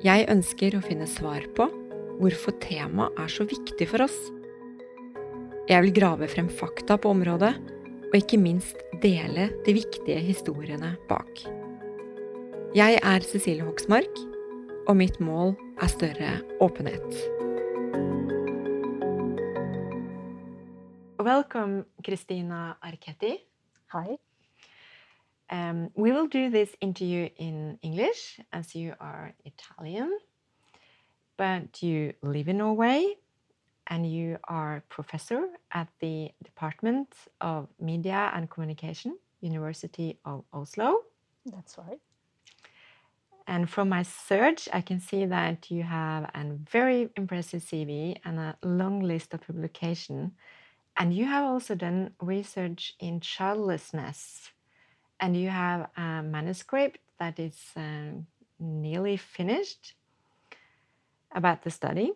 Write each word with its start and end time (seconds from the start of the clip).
Jeg 0.00 0.30
ønsker 0.32 0.72
å 0.72 0.78
finne 0.80 1.04
svar 1.04 1.44
på 1.52 1.66
hvorfor 2.20 2.54
temaet 2.62 3.18
er 3.20 3.28
så 3.28 3.44
viktig 3.44 3.84
for 3.90 4.00
oss. 4.06 4.16
Jeg 5.68 5.84
vil 5.84 5.92
grave 5.98 6.24
frem 6.32 6.48
fakta 6.48 6.96
på 6.96 7.10
området, 7.12 7.50
og 8.08 8.16
ikke 8.16 8.38
minst 8.40 8.80
dele 9.02 9.50
de 9.66 9.74
viktige 9.76 10.22
historiene 10.24 10.94
bak. 11.10 11.42
Jeg 12.72 12.96
er 12.96 13.28
Cecilie 13.28 13.66
Hoksmark, 13.66 14.22
og 14.88 14.96
mitt 14.96 15.20
mål 15.20 15.52
er 15.84 15.92
større 15.92 16.32
åpenhet. 16.64 17.20
Velkommen, 21.20 21.84
Christina 22.00 22.70
Arketti. 22.80 23.36
Hi. 23.92 24.16
Um, 25.50 25.90
we 25.96 26.12
will 26.12 26.28
do 26.28 26.48
this 26.48 26.70
interview 26.80 27.28
in 27.36 27.78
English 27.82 28.38
as 28.52 28.74
you 28.76 28.94
are 29.00 29.34
Italian, 29.44 30.16
but 31.36 31.82
you 31.82 32.12
live 32.22 32.48
in 32.48 32.58
Norway 32.58 33.16
and 33.88 34.08
you 34.08 34.38
are 34.44 34.84
professor 34.88 35.48
at 35.72 35.88
the 35.98 36.30
Department 36.44 37.12
of 37.40 37.66
Media 37.80 38.30
and 38.32 38.48
Communication, 38.48 39.18
University 39.40 40.18
of 40.24 40.44
Oslo. 40.52 41.00
That's 41.46 41.76
right. 41.76 41.98
And 43.48 43.68
from 43.68 43.88
my 43.88 44.04
search, 44.04 44.68
I 44.72 44.80
can 44.80 45.00
see 45.00 45.26
that 45.26 45.72
you 45.72 45.82
have 45.82 46.30
a 46.32 46.44
very 46.70 47.08
impressive 47.16 47.64
CV 47.64 48.18
and 48.24 48.38
a 48.38 48.56
long 48.62 49.00
list 49.00 49.34
of 49.34 49.40
publication. 49.40 50.32
And 50.96 51.12
you 51.12 51.24
have 51.24 51.44
also 51.44 51.74
done 51.74 52.12
research 52.20 52.94
in 53.00 53.18
childlessness 53.18 54.50
and 55.20 55.36
you 55.36 55.50
have 55.50 55.88
a 55.96 56.22
manuscript 56.22 56.98
that 57.18 57.38
is 57.38 57.58
um, 57.76 58.26
nearly 58.58 59.16
finished 59.16 59.94
about 61.32 61.62
the 61.62 61.70
study. 61.70 62.12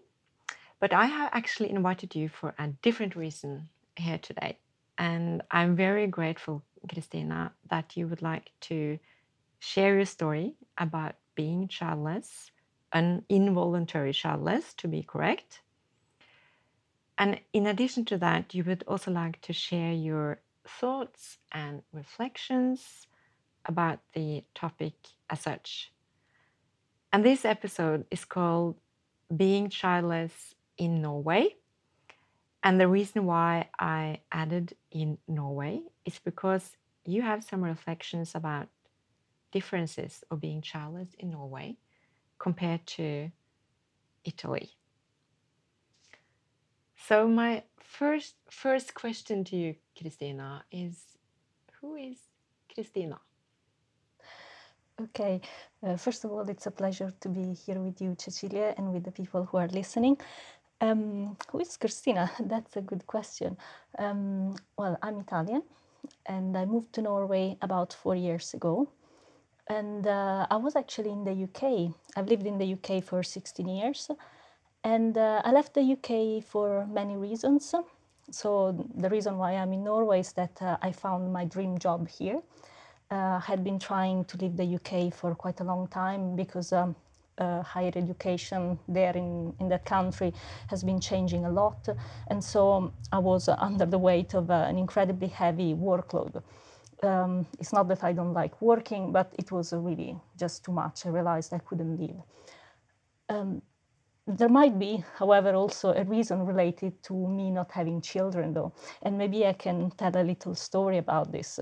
But 0.81 0.93
I 0.93 1.07
have 1.07 1.31
actually 1.33 1.71
invited 1.71 2.15
you 2.15 2.29
for 2.29 2.55
a 2.59 2.69
different 2.83 3.17
reason 3.17 3.69
here 3.97 4.19
today. 4.19 4.59
And 4.99 5.43
I'm 5.51 5.77
very 5.77 6.07
grateful, 6.07 6.63
Cristina, 6.93 7.53
that 7.71 7.97
you 7.97 8.09
would 8.09 8.23
like 8.23 8.51
to 8.63 8.99
share 9.61 9.97
your 9.97 10.05
story 10.07 10.55
about 10.79 11.15
being 11.35 11.69
childless, 11.69 12.51
an 12.93 13.25
involuntary 13.29 14.13
childless, 14.13 14.75
to 14.75 14.89
be 14.89 15.03
correct. 15.03 15.61
And 17.19 17.41
in 17.53 17.67
addition 17.67 18.05
to 18.07 18.19
that, 18.19 18.55
you 18.55 18.65
would 18.65 18.85
also 18.87 19.11
like 19.11 19.41
to 19.43 19.53
share 19.53 19.93
your 19.93 20.41
thoughts 20.67 21.39
and 21.53 21.83
reflections 21.93 23.07
about 23.67 24.01
the 24.13 24.45
topic 24.55 24.95
as 25.31 25.41
such. 25.41 25.93
And 27.13 27.25
this 27.25 27.45
episode 27.45 28.07
is 28.11 28.25
called 28.25 28.77
Being 29.35 29.69
Childless 29.69 30.55
in 30.77 31.01
Norway. 31.01 31.57
And 32.63 32.81
the 32.81 32.89
reason 32.89 33.27
why 33.27 33.69
I 33.79 34.21
added 34.33 34.75
in 34.91 35.19
Norway 35.29 35.83
is 36.05 36.19
because 36.19 36.77
you 37.05 37.23
have 37.23 37.45
some 37.45 37.63
reflections 37.63 38.35
about 38.35 38.69
differences 39.53 40.25
of 40.31 40.41
being 40.41 40.63
childless 40.63 41.09
in 41.19 41.31
Norway 41.31 41.77
compared 42.39 42.87
to 42.87 43.31
Italy. 44.25 44.71
So 47.07 47.29
my 47.29 47.63
first 47.81 48.35
first 48.49 48.95
question 48.95 49.45
to 49.45 49.57
you, 49.57 49.75
Cristina, 49.95 50.65
is 50.73 51.19
who 51.79 51.97
is 51.97 52.17
Cristina? 52.73 53.19
Okay, 54.99 55.43
uh, 55.83 55.97
first 55.99 56.25
of 56.25 56.33
all, 56.33 56.49
it's 56.49 56.67
a 56.67 56.71
pleasure 56.71 57.13
to 57.21 57.29
be 57.29 57.53
here 57.53 57.79
with 57.79 58.01
you, 58.01 58.17
Cecilia, 58.19 58.75
and 58.79 58.91
with 58.91 59.05
the 59.05 59.11
people 59.11 59.45
who 59.45 59.59
are 59.59 59.69
listening. 59.69 60.17
Um, 60.81 61.37
who 61.51 61.61
is 61.61 61.77
Cristina? 61.77 62.31
That's 62.41 62.75
a 62.77 62.81
good 62.81 63.07
question. 63.07 63.59
Um, 63.99 64.55
well, 64.79 64.97
I'm 65.03 65.21
Italian, 65.21 65.63
and 66.25 66.57
I 66.57 66.65
moved 66.65 66.95
to 66.95 67.03
Norway 67.03 67.59
about 67.61 67.93
four 67.93 68.17
years 68.17 68.55
ago. 68.55 68.89
And 69.69 70.07
uh, 70.07 70.47
I 70.51 70.57
was 70.57 70.75
actually 70.75 71.11
in 71.11 71.25
the 71.25 71.37
UK. 71.45 71.95
I've 72.17 72.29
lived 72.29 72.47
in 72.47 72.57
the 72.57 72.73
UK 72.73 73.05
for 73.05 73.23
16 73.23 73.69
years, 73.69 74.11
and 74.85 75.17
uh, 75.17 75.41
I 75.45 75.51
left 75.51 75.75
the 75.75 75.83
UK 75.83 76.45
for 76.45 76.87
many 76.87 77.17
reasons. 77.17 77.75
So 78.31 78.87
the 78.95 79.09
reason 79.09 79.39
why 79.39 79.53
I'm 79.53 79.73
in 79.73 79.83
Norway 79.85 80.21
is 80.21 80.33
that 80.33 80.61
uh, 80.63 80.77
I 80.83 80.93
found 80.93 81.33
my 81.33 81.45
dream 81.45 81.79
job 81.79 82.09
here. 82.09 82.41
Uh, 83.11 83.39
had 83.39 83.63
been 83.63 83.79
trying 83.79 84.25
to 84.25 84.37
leave 84.39 84.57
the 84.57 84.75
UK 84.77 85.13
for 85.13 85.35
quite 85.35 85.61
a 85.61 85.65
long 85.65 85.87
time 85.89 86.35
because 86.37 86.73
um, 86.73 86.97
uh, 87.39 87.63
higher 87.63 87.93
education 87.95 88.79
there 88.89 89.13
in, 89.17 89.55
in 89.61 89.69
that 89.69 89.85
country 89.85 90.33
has 90.69 90.83
been 90.83 91.01
changing 91.01 91.45
a 91.45 91.51
lot. 91.51 91.89
And 92.29 92.43
so 92.43 92.93
I 93.13 93.19
was 93.19 93.49
under 93.49 93.87
the 93.87 93.99
weight 93.99 94.35
of 94.35 94.51
uh, 94.51 94.67
an 94.69 94.79
incredibly 94.79 95.29
heavy 95.29 95.75
workload. 95.75 96.43
Um, 97.03 97.47
it's 97.61 97.73
not 97.73 97.89
that 97.89 98.03
I 98.03 98.13
don't 98.13 98.33
like 98.33 98.61
working, 98.63 99.13
but 99.13 99.35
it 99.39 99.53
was 99.53 99.73
really 99.73 100.17
just 100.39 100.65
too 100.65 100.73
much. 100.73 101.05
I 101.05 101.11
realized 101.11 101.53
I 101.53 101.59
couldn't 101.59 101.99
leave. 101.99 102.17
Um, 103.29 103.63
there 104.27 104.49
might 104.49 104.79
be, 104.79 105.05
however, 105.19 105.55
also 105.55 105.93
a 105.93 106.05
reason 106.05 106.47
related 106.47 107.03
to 107.05 107.15
me 107.15 107.51
not 107.51 107.71
having 107.71 108.01
children, 108.01 108.55
though. 108.55 108.73
And 109.03 109.19
maybe 109.19 109.47
I 109.47 109.53
can 109.53 109.91
tell 109.91 110.17
a 110.17 110.23
little 110.23 110.55
story 110.55 110.99
about 110.99 111.31
this. 111.31 111.61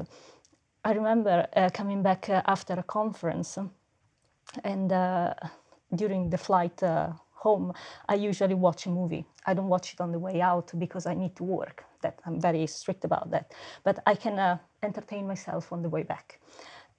I 0.85 0.93
remember 0.93 1.47
uh, 1.57 1.71
coming 1.73 2.03
back 2.03 2.29
uh, 2.29 2.43
after 2.47 2.75
a 2.75 2.83
conference, 2.83 3.59
and 4.65 4.93
uh, 4.93 5.35
during 5.95 6.31
the 6.31 6.39
flight 6.39 6.83
uh, 6.83 7.13
home, 7.35 7.73
I 8.09 8.15
usually 8.15 8.55
watch 8.55 8.87
a 8.87 8.91
movie. 8.91 9.27
I 9.47 9.55
don't 9.55 9.69
watch 9.69 9.95
it 9.95 10.01
on 10.01 10.13
the 10.13 10.19
way 10.19 10.41
out 10.41 10.73
because 10.79 11.07
I 11.07 11.15
need 11.15 11.35
to 11.37 11.45
work. 11.45 11.85
That 12.03 12.21
I'm 12.27 12.41
very 12.41 12.67
strict 12.67 13.05
about 13.05 13.31
that. 13.31 13.53
But 13.85 14.01
I 14.07 14.15
can 14.15 14.39
uh, 14.39 14.59
entertain 14.83 15.27
myself 15.27 15.73
on 15.73 15.83
the 15.83 15.89
way 15.89 16.03
back. 16.03 16.41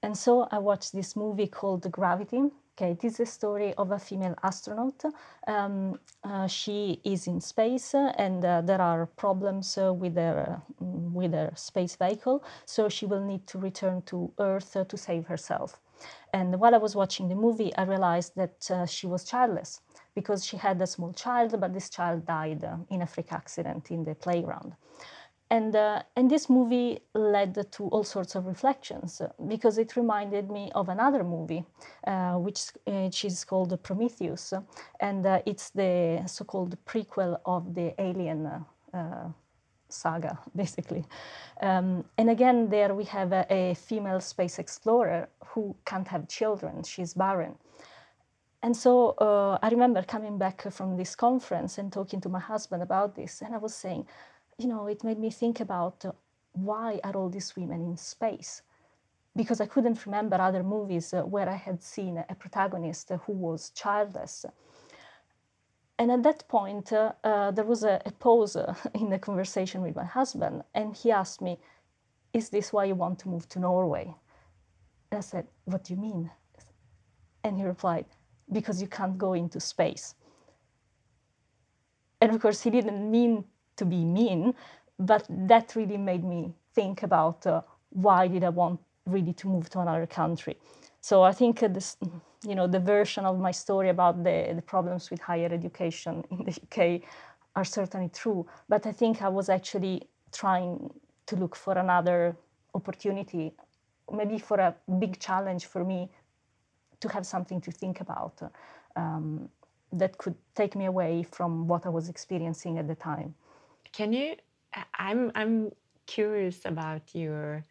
And 0.01 0.17
so 0.17 0.47
I 0.51 0.59
watched 0.59 0.93
this 0.93 1.15
movie 1.15 1.47
called 1.47 1.89
Gravity 1.89 2.51
Okay, 2.75 2.97
this 2.99 3.13
is 3.13 3.19
a 3.19 3.25
story 3.27 3.71
of 3.75 3.91
a 3.91 3.99
female 3.99 4.33
astronaut. 4.41 5.03
Um, 5.45 5.99
uh, 6.23 6.47
she 6.47 6.99
is 7.03 7.27
in 7.27 7.39
space 7.39 7.93
uh, 7.93 8.11
and 8.17 8.43
uh, 8.43 8.61
there 8.61 8.81
are 8.81 9.05
problems 9.05 9.77
uh, 9.77 9.93
with, 9.93 10.15
her, 10.15 10.59
uh, 10.59 10.83
with 10.83 11.33
her 11.33 11.51
space 11.53 11.95
vehicle, 11.95 12.43
so 12.65 12.89
she 12.89 13.05
will 13.05 13.23
need 13.23 13.45
to 13.45 13.59
return 13.59 14.01
to 14.07 14.33
Earth 14.39 14.75
uh, 14.75 14.85
to 14.85 14.97
save 14.97 15.27
herself. 15.27 15.79
And 16.33 16.59
while 16.59 16.73
I 16.73 16.79
was 16.79 16.95
watching 16.95 17.29
the 17.29 17.35
movie, 17.35 17.71
I 17.75 17.83
realized 17.83 18.33
that 18.37 18.89
she 18.89 19.05
was 19.05 19.23
childless 19.23 19.81
because 20.15 20.43
she 20.43 20.57
had 20.57 20.81
a 20.81 20.87
small 20.87 21.13
child, 21.13 21.55
but 21.61 21.75
this 21.75 21.91
child 21.91 22.25
died 22.25 22.67
in 22.89 23.03
a 23.03 23.07
freak 23.07 23.31
accident 23.31 23.91
in 23.91 24.03
the 24.03 24.15
playground. 24.15 24.73
And, 25.53 25.75
uh, 25.75 26.01
and 26.15 26.31
this 26.31 26.49
movie 26.49 26.97
led 27.13 27.71
to 27.73 27.83
all 27.89 28.03
sorts 28.03 28.33
of 28.33 28.47
reflections 28.47 29.21
uh, 29.21 29.29
because 29.47 29.77
it 29.77 29.95
reminded 29.95 30.49
me 30.49 30.71
of 30.73 30.89
another 30.89 31.23
movie, 31.23 31.63
uh, 32.07 32.33
which, 32.37 32.71
which, 32.87 33.23
is 33.23 33.45
called 33.45 33.71
Prometheus. 33.83 34.55
And 34.99 35.23
uh, 35.27 35.43
it's 35.45 35.69
the 35.69 36.23
so 36.25 36.43
called 36.43 36.75
prequel 36.85 37.37
of 37.45 37.75
the 37.75 37.93
Alien 38.01 38.65
uh, 38.95 39.29
saga, 39.89 40.39
basically. 40.55 41.05
Um, 41.61 42.03
and 42.17 42.31
again, 42.31 42.67
there 42.69 42.95
we 42.95 43.03
have 43.03 43.31
a, 43.31 43.45
a 43.51 43.75
female 43.75 44.21
space 44.21 44.57
explorer 44.57 45.29
who 45.45 45.75
can't 45.85 46.07
have 46.07 46.27
children, 46.27 46.81
she's 46.83 47.13
barren. 47.13 47.55
and 48.63 48.75
so 48.75 49.09
uh, 49.19 49.59
I 49.61 49.69
remember 49.69 50.01
coming 50.01 50.39
back 50.39 50.71
from 50.71 50.97
this 50.97 51.15
conference 51.15 51.77
and 51.77 51.93
talking 51.93 52.21
to 52.21 52.29
my 52.29 52.39
husband 52.39 52.81
about 52.81 53.13
this, 53.13 53.43
and 53.43 53.53
I 53.53 53.59
was 53.59 53.75
saying, 53.75 54.07
you 54.57 54.67
know, 54.67 54.87
it 54.87 55.03
made 55.03 55.19
me 55.19 55.31
think 55.31 55.59
about 55.59 56.05
uh, 56.05 56.11
why 56.53 56.99
are 57.03 57.15
all 57.15 57.29
these 57.29 57.55
women 57.55 57.81
in 57.81 57.97
space? 57.97 58.61
Because 59.35 59.61
I 59.61 59.65
couldn't 59.65 60.05
remember 60.05 60.37
other 60.37 60.63
movies 60.63 61.13
uh, 61.13 61.23
where 61.23 61.49
I 61.49 61.55
had 61.55 61.81
seen 61.83 62.23
a 62.29 62.35
protagonist 62.35 63.11
who 63.25 63.33
was 63.33 63.71
childless. 63.71 64.45
And 65.99 66.11
at 66.11 66.23
that 66.23 66.47
point, 66.47 66.93
uh, 66.93 67.13
uh, 67.23 67.51
there 67.51 67.65
was 67.65 67.83
a, 67.83 68.01
a 68.05 68.11
pause 68.11 68.57
in 68.95 69.09
the 69.09 69.19
conversation 69.19 69.81
with 69.81 69.95
my 69.95 70.05
husband, 70.05 70.63
and 70.73 70.95
he 70.95 71.11
asked 71.11 71.41
me, 71.41 71.59
Is 72.33 72.49
this 72.49 72.73
why 72.73 72.85
you 72.85 72.95
want 72.95 73.19
to 73.19 73.29
move 73.29 73.49
to 73.49 73.59
Norway? 73.59 74.15
And 75.11 75.17
I 75.19 75.21
said, 75.21 75.47
What 75.65 75.83
do 75.85 75.93
you 75.93 75.99
mean? 75.99 76.31
And 77.43 77.57
he 77.57 77.63
replied, 77.63 78.05
because 78.51 78.81
you 78.81 78.87
can't 78.87 79.17
go 79.17 79.33
into 79.33 79.59
space. 79.59 80.15
And 82.21 82.33
of 82.33 82.41
course, 82.41 82.61
he 82.61 82.69
didn't 82.69 83.09
mean 83.11 83.45
to 83.77 83.85
be 83.85 84.03
mean, 84.03 84.53
but 84.99 85.25
that 85.29 85.75
really 85.75 85.97
made 85.97 86.23
me 86.23 86.53
think 86.73 87.03
about 87.03 87.45
uh, 87.45 87.61
why 87.89 88.27
did 88.27 88.43
I 88.43 88.49
want 88.49 88.79
really 89.05 89.33
to 89.33 89.47
move 89.47 89.69
to 89.71 89.79
another 89.79 90.05
country. 90.05 90.57
So 91.01 91.23
I 91.23 91.33
think 91.33 91.61
uh, 91.61 91.67
this, 91.67 91.97
you 92.47 92.55
know, 92.55 92.67
the 92.67 92.79
version 92.79 93.25
of 93.25 93.39
my 93.39 93.51
story 93.51 93.89
about 93.89 94.23
the, 94.23 94.53
the 94.55 94.61
problems 94.61 95.11
with 95.11 95.19
higher 95.19 95.49
education 95.51 96.23
in 96.31 96.45
the 96.45 96.53
UK 96.63 97.01
are 97.55 97.65
certainly 97.65 98.09
true. 98.09 98.47
But 98.69 98.85
I 98.85 98.91
think 98.91 99.21
I 99.21 99.29
was 99.29 99.49
actually 99.49 100.07
trying 100.31 100.89
to 101.25 101.35
look 101.35 101.55
for 101.55 101.77
another 101.77 102.35
opportunity, 102.73 103.53
maybe 104.11 104.39
for 104.39 104.57
a 104.59 104.75
big 104.99 105.19
challenge 105.19 105.65
for 105.65 105.83
me 105.83 106.09
to 107.01 107.09
have 107.09 107.25
something 107.25 107.61
to 107.61 107.71
think 107.71 108.01
about 108.01 108.41
um, 108.95 109.49
that 109.91 110.17
could 110.17 110.35
take 110.55 110.75
me 110.75 110.85
away 110.85 111.23
from 111.23 111.67
what 111.67 111.85
I 111.85 111.89
was 111.89 112.09
experiencing 112.09 112.77
at 112.77 112.87
the 112.87 112.95
time. 112.95 113.35
Can 113.93 114.11
you? 114.11 114.35
I'm 114.97 115.31
I'm 115.35 115.71
curious 116.07 116.65
about 116.65 117.13
your 117.13 117.63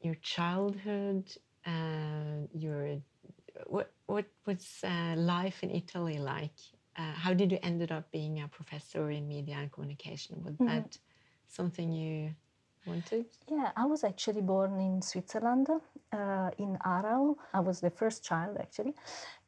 your 0.00 0.14
childhood. 0.16 1.32
Uh, 1.66 2.46
your 2.52 3.00
what 3.66 3.90
what 4.06 4.26
was 4.46 4.80
uh, 4.84 5.14
life 5.16 5.62
in 5.62 5.70
Italy 5.70 6.18
like? 6.18 6.58
Uh, 6.96 7.12
how 7.12 7.34
did 7.34 7.50
you 7.50 7.58
ended 7.62 7.90
up 7.90 8.12
being 8.12 8.42
a 8.42 8.48
professor 8.48 9.10
in 9.10 9.26
media 9.26 9.56
and 9.56 9.72
communication? 9.72 10.42
Was 10.44 10.56
mm 10.56 10.66
-hmm. 10.66 10.82
that 10.82 10.98
something 11.48 11.92
you 11.92 12.34
wanted? 12.86 13.26
Yeah, 13.48 13.70
I 13.76 13.86
was 13.86 14.04
actually 14.04 14.42
born 14.42 14.80
in 14.80 15.02
Switzerland, 15.02 15.68
uh, 16.14 16.50
in 16.58 16.78
Aral. 16.84 17.38
I 17.52 17.60
was 17.60 17.80
the 17.80 17.90
first 17.90 18.24
child 18.24 18.56
actually. 18.60 18.94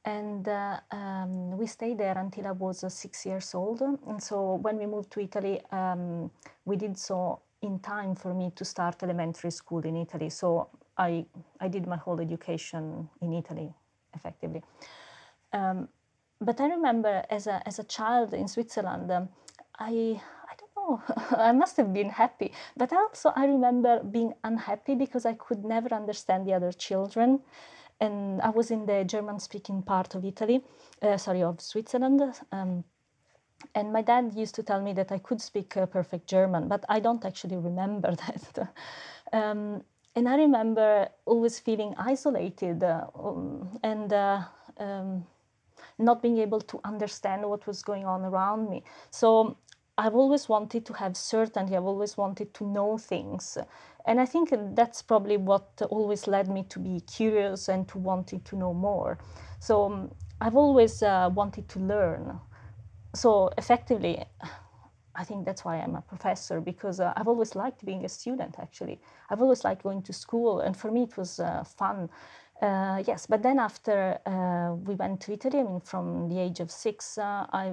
And 0.04 0.46
uh, 0.48 0.78
um, 0.92 1.56
we 1.58 1.66
stayed 1.66 1.98
there 1.98 2.16
until 2.16 2.46
I 2.46 2.52
was 2.52 2.84
uh, 2.84 2.88
six 2.88 3.26
years 3.26 3.54
old. 3.54 3.80
And 3.80 4.22
so 4.22 4.54
when 4.54 4.78
we 4.78 4.86
moved 4.86 5.10
to 5.12 5.20
Italy, 5.20 5.60
um, 5.72 6.30
we 6.64 6.76
did 6.76 6.96
so 6.96 7.40
in 7.62 7.80
time 7.80 8.14
for 8.14 8.32
me 8.34 8.52
to 8.54 8.64
start 8.64 9.02
elementary 9.02 9.50
school 9.50 9.80
in 9.80 9.96
Italy. 9.96 10.30
So 10.30 10.68
I, 10.96 11.26
I 11.60 11.68
did 11.68 11.86
my 11.86 11.96
whole 11.96 12.20
education 12.20 13.08
in 13.20 13.32
Italy, 13.32 13.72
effectively. 14.14 14.62
Um, 15.52 15.88
but 16.40 16.60
I 16.60 16.68
remember 16.68 17.24
as 17.30 17.46
a, 17.46 17.62
as 17.66 17.78
a 17.78 17.84
child 17.84 18.34
in 18.34 18.46
Switzerland, 18.46 19.10
um, 19.10 19.28
I, 19.78 20.20
I 21.36 21.52
must 21.52 21.76
have 21.76 21.92
been 21.92 22.10
happy. 22.10 22.52
But 22.76 22.92
also, 22.92 23.32
I 23.36 23.46
remember 23.46 24.02
being 24.02 24.32
unhappy 24.44 24.94
because 24.94 25.26
I 25.26 25.34
could 25.34 25.64
never 25.64 25.92
understand 25.94 26.46
the 26.46 26.54
other 26.54 26.72
children. 26.72 27.40
And 28.00 28.40
I 28.42 28.50
was 28.50 28.70
in 28.70 28.86
the 28.86 29.04
German 29.04 29.40
speaking 29.40 29.82
part 29.82 30.14
of 30.14 30.24
Italy, 30.24 30.62
uh, 31.02 31.16
sorry, 31.16 31.42
of 31.42 31.60
Switzerland. 31.60 32.22
Um, 32.52 32.84
and 33.74 33.92
my 33.92 34.02
dad 34.02 34.32
used 34.34 34.54
to 34.56 34.62
tell 34.62 34.82
me 34.82 34.92
that 34.94 35.10
I 35.12 35.18
could 35.18 35.40
speak 35.40 35.76
uh, 35.76 35.86
perfect 35.86 36.26
German, 36.28 36.68
but 36.68 36.84
I 36.88 37.00
don't 37.00 37.24
actually 37.24 37.56
remember 37.56 38.14
that. 38.26 38.72
um, 39.32 39.82
and 40.14 40.28
I 40.28 40.36
remember 40.36 41.08
always 41.26 41.58
feeling 41.60 41.94
isolated 41.98 42.82
uh, 42.82 43.06
um, 43.14 43.78
and 43.82 44.12
uh, 44.12 44.40
um, 44.78 45.26
not 45.98 46.22
being 46.22 46.38
able 46.38 46.60
to 46.60 46.80
understand 46.84 47.44
what 47.48 47.66
was 47.66 47.82
going 47.82 48.06
on 48.06 48.24
around 48.24 48.70
me. 48.70 48.82
So 49.10 49.56
I've 49.98 50.14
always 50.14 50.48
wanted 50.48 50.84
to 50.86 50.92
have 50.94 51.16
certainty, 51.16 51.74
I've 51.76 51.84
always 51.84 52.16
wanted 52.16 52.52
to 52.54 52.66
know 52.66 52.98
things. 52.98 53.56
And 54.04 54.20
I 54.20 54.26
think 54.26 54.52
that's 54.74 55.02
probably 55.02 55.36
what 55.36 55.82
always 55.90 56.26
led 56.26 56.48
me 56.48 56.64
to 56.68 56.78
be 56.78 57.00
curious 57.00 57.68
and 57.68 57.88
to 57.88 57.98
wanting 57.98 58.40
to 58.40 58.56
know 58.56 58.74
more. 58.74 59.18
So 59.58 59.84
um, 59.84 60.10
I've 60.40 60.56
always 60.56 61.02
uh, 61.02 61.30
wanted 61.32 61.68
to 61.70 61.80
learn. 61.80 62.38
So 63.14 63.50
effectively, 63.56 64.22
I 65.16 65.24
think 65.24 65.46
that's 65.46 65.64
why 65.64 65.78
I'm 65.78 65.96
a 65.96 66.02
professor 66.02 66.60
because 66.60 67.00
uh, 67.00 67.14
I've 67.16 67.26
always 67.26 67.56
liked 67.56 67.84
being 67.84 68.04
a 68.04 68.08
student 68.08 68.56
actually. 68.60 69.00
I've 69.30 69.40
always 69.40 69.64
liked 69.64 69.82
going 69.82 70.02
to 70.02 70.12
school 70.12 70.60
and 70.60 70.76
for 70.76 70.90
me 70.92 71.04
it 71.04 71.16
was 71.16 71.40
uh, 71.40 71.64
fun. 71.64 72.10
Uh, 72.60 73.02
yes, 73.06 73.26
but 73.26 73.42
then 73.42 73.58
after 73.58 74.18
uh, 74.26 74.74
we 74.74 74.94
went 74.94 75.20
to 75.22 75.32
Italy, 75.32 75.60
I 75.60 75.62
mean, 75.62 75.80
from 75.80 76.28
the 76.28 76.38
age 76.38 76.60
of 76.60 76.70
six, 76.70 77.18
uh, 77.18 77.46
I 77.52 77.70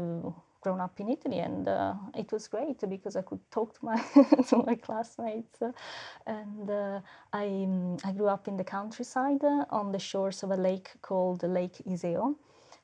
grown 0.63 0.81
up 0.81 0.99
in 0.99 1.09
Italy, 1.09 1.39
and 1.39 1.67
uh, 1.67 1.93
it 2.15 2.31
was 2.31 2.47
great 2.47 2.79
because 2.89 3.15
I 3.15 3.21
could 3.21 3.39
talk 3.51 3.73
to 3.79 3.85
my 3.85 3.97
to 4.49 4.57
my 4.65 4.75
classmates. 4.75 5.61
and 6.25 6.69
uh, 6.69 6.99
I 7.33 7.45
um, 7.45 7.97
I 8.03 8.11
grew 8.13 8.27
up 8.29 8.47
in 8.47 8.57
the 8.57 8.63
countryside 8.63 9.43
uh, 9.43 9.65
on 9.69 9.91
the 9.91 9.99
shores 9.99 10.43
of 10.43 10.51
a 10.51 10.57
lake 10.57 10.89
called 11.01 11.43
Lake 11.43 11.77
Iseo. 11.87 12.35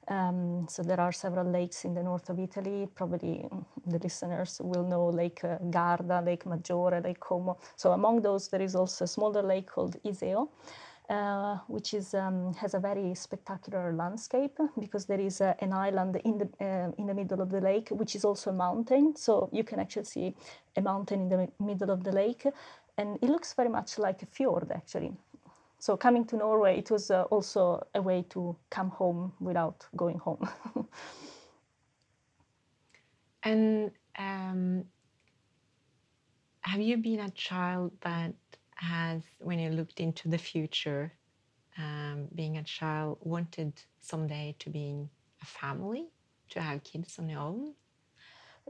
Um, 0.09 0.67
so 0.67 0.81
there 0.81 0.99
are 0.99 1.11
several 1.11 1.45
lakes 1.45 1.85
in 1.85 1.93
the 1.93 2.03
north 2.03 2.29
of 2.29 2.39
Italy. 2.39 2.87
Probably 2.95 3.47
the 3.85 3.99
listeners 3.99 4.59
will 4.63 4.83
know 4.83 5.05
Lake 5.07 5.43
uh, 5.43 5.57
Garda, 5.69 6.21
Lake 6.21 6.45
Maggiore, 6.45 7.03
Lake 7.03 7.19
Como. 7.19 7.57
So 7.75 7.91
among 7.91 8.21
those, 8.21 8.47
there 8.49 8.61
is 8.61 8.75
also 8.75 9.05
a 9.05 9.07
smaller 9.07 9.43
lake 9.43 9.67
called 9.67 9.97
Iseo. 10.03 10.49
Uh, 11.09 11.57
which 11.67 11.95
is 11.95 12.13
um, 12.13 12.53
has 12.53 12.75
a 12.75 12.79
very 12.79 13.15
spectacular 13.15 13.91
landscape 13.94 14.56
because 14.79 15.07
there 15.07 15.19
is 15.19 15.41
uh, 15.41 15.56
an 15.57 15.73
island 15.73 16.15
in 16.23 16.38
the 16.38 16.47
uh, 16.61 16.91
in 17.00 17.07
the 17.07 17.13
middle 17.15 17.41
of 17.41 17.50
the 17.50 17.59
lake, 17.59 17.89
which 17.89 18.15
is 18.15 18.23
also 18.23 18.51
a 18.51 18.53
mountain. 18.53 19.15
So 19.15 19.50
you 19.51 19.63
can 19.63 19.79
actually 19.79 20.06
see 20.06 20.35
a 20.77 20.81
mountain 20.81 21.21
in 21.21 21.29
the 21.29 21.50
middle 21.59 21.89
of 21.89 22.03
the 22.03 22.11
lake, 22.11 22.45
and 23.00 23.17
it 23.23 23.29
looks 23.29 23.56
very 23.56 23.69
much 23.69 23.97
like 23.97 24.21
a 24.21 24.27
fjord 24.27 24.71
actually. 24.71 25.11
So 25.79 25.97
coming 25.97 26.25
to 26.25 26.38
Norway, 26.38 26.77
it 26.77 26.91
was 26.91 27.09
uh, 27.09 27.23
also 27.31 27.88
a 27.95 28.01
way 28.03 28.23
to 28.29 28.56
come 28.69 28.91
home 28.91 29.33
without 29.39 29.88
going 29.95 30.19
home. 30.19 30.47
and 33.44 33.89
um, 34.19 34.85
have 36.61 36.81
you 36.81 36.97
been 36.97 37.21
a 37.21 37.30
child 37.31 37.94
that 38.01 38.35
has, 38.81 39.21
when 39.40 39.59
you 39.59 39.69
looked 39.69 40.00
into 40.00 40.28
the 40.28 40.38
future, 40.38 41.14
um, 41.78 42.28
being 42.36 42.57
a 42.57 42.64
child, 42.64 43.18
wanted 43.21 43.74
someday 44.00 44.56
to 44.59 44.69
be 44.69 44.90
in 44.90 45.09
a 45.42 45.45
family, 45.45 46.07
to 46.50 46.62
have 46.62 46.83
kids 46.83 47.19
on 47.19 47.30
your 47.30 47.40
own? 47.40 47.74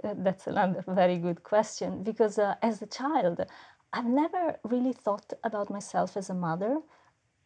That's 0.03 0.47
another 0.47 0.83
very 0.87 1.17
good 1.17 1.43
question 1.43 2.03
because 2.03 2.39
uh, 2.39 2.55
as 2.61 2.81
a 2.81 2.87
child, 2.87 3.45
I've 3.91 4.05
never 4.05 4.59
really 4.63 4.93
thought 4.93 5.33
about 5.43 5.69
myself 5.69 6.15
as 6.15 6.29
a 6.29 6.33
mother. 6.33 6.79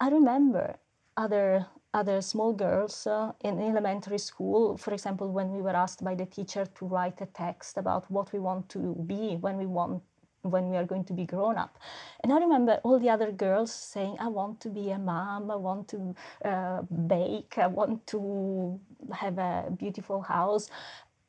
I 0.00 0.08
remember 0.08 0.76
other 1.16 1.66
other 1.94 2.20
small 2.20 2.52
girls 2.52 3.06
uh, 3.06 3.32
in 3.42 3.60
elementary 3.60 4.18
school, 4.18 4.76
for 4.76 4.92
example, 4.92 5.30
when 5.30 5.52
we 5.52 5.62
were 5.62 5.76
asked 5.76 6.02
by 6.02 6.14
the 6.16 6.26
teacher 6.26 6.66
to 6.66 6.86
write 6.86 7.20
a 7.20 7.26
text 7.26 7.78
about 7.78 8.10
what 8.10 8.32
we 8.32 8.40
want 8.40 8.68
to 8.70 8.96
be 9.06 9.36
when 9.36 9.56
we 9.56 9.66
want 9.66 10.02
when 10.44 10.70
we 10.70 10.76
are 10.76 10.84
going 10.84 11.04
to 11.04 11.12
be 11.12 11.24
grown 11.26 11.56
up. 11.58 11.78
And 12.22 12.32
I 12.32 12.38
remember 12.38 12.80
all 12.84 12.98
the 12.98 13.10
other 13.10 13.32
girls 13.32 13.72
saying, 13.72 14.16
I 14.20 14.28
want 14.28 14.60
to 14.60 14.68
be 14.68 14.90
a 14.90 14.98
mom, 14.98 15.50
I 15.50 15.56
want 15.56 15.88
to 15.88 16.14
uh, 16.44 16.82
bake, 16.82 17.58
I 17.58 17.66
want 17.66 18.06
to 18.08 18.80
have 19.12 19.38
a 19.38 19.70
beautiful 19.76 20.22
house. 20.22 20.70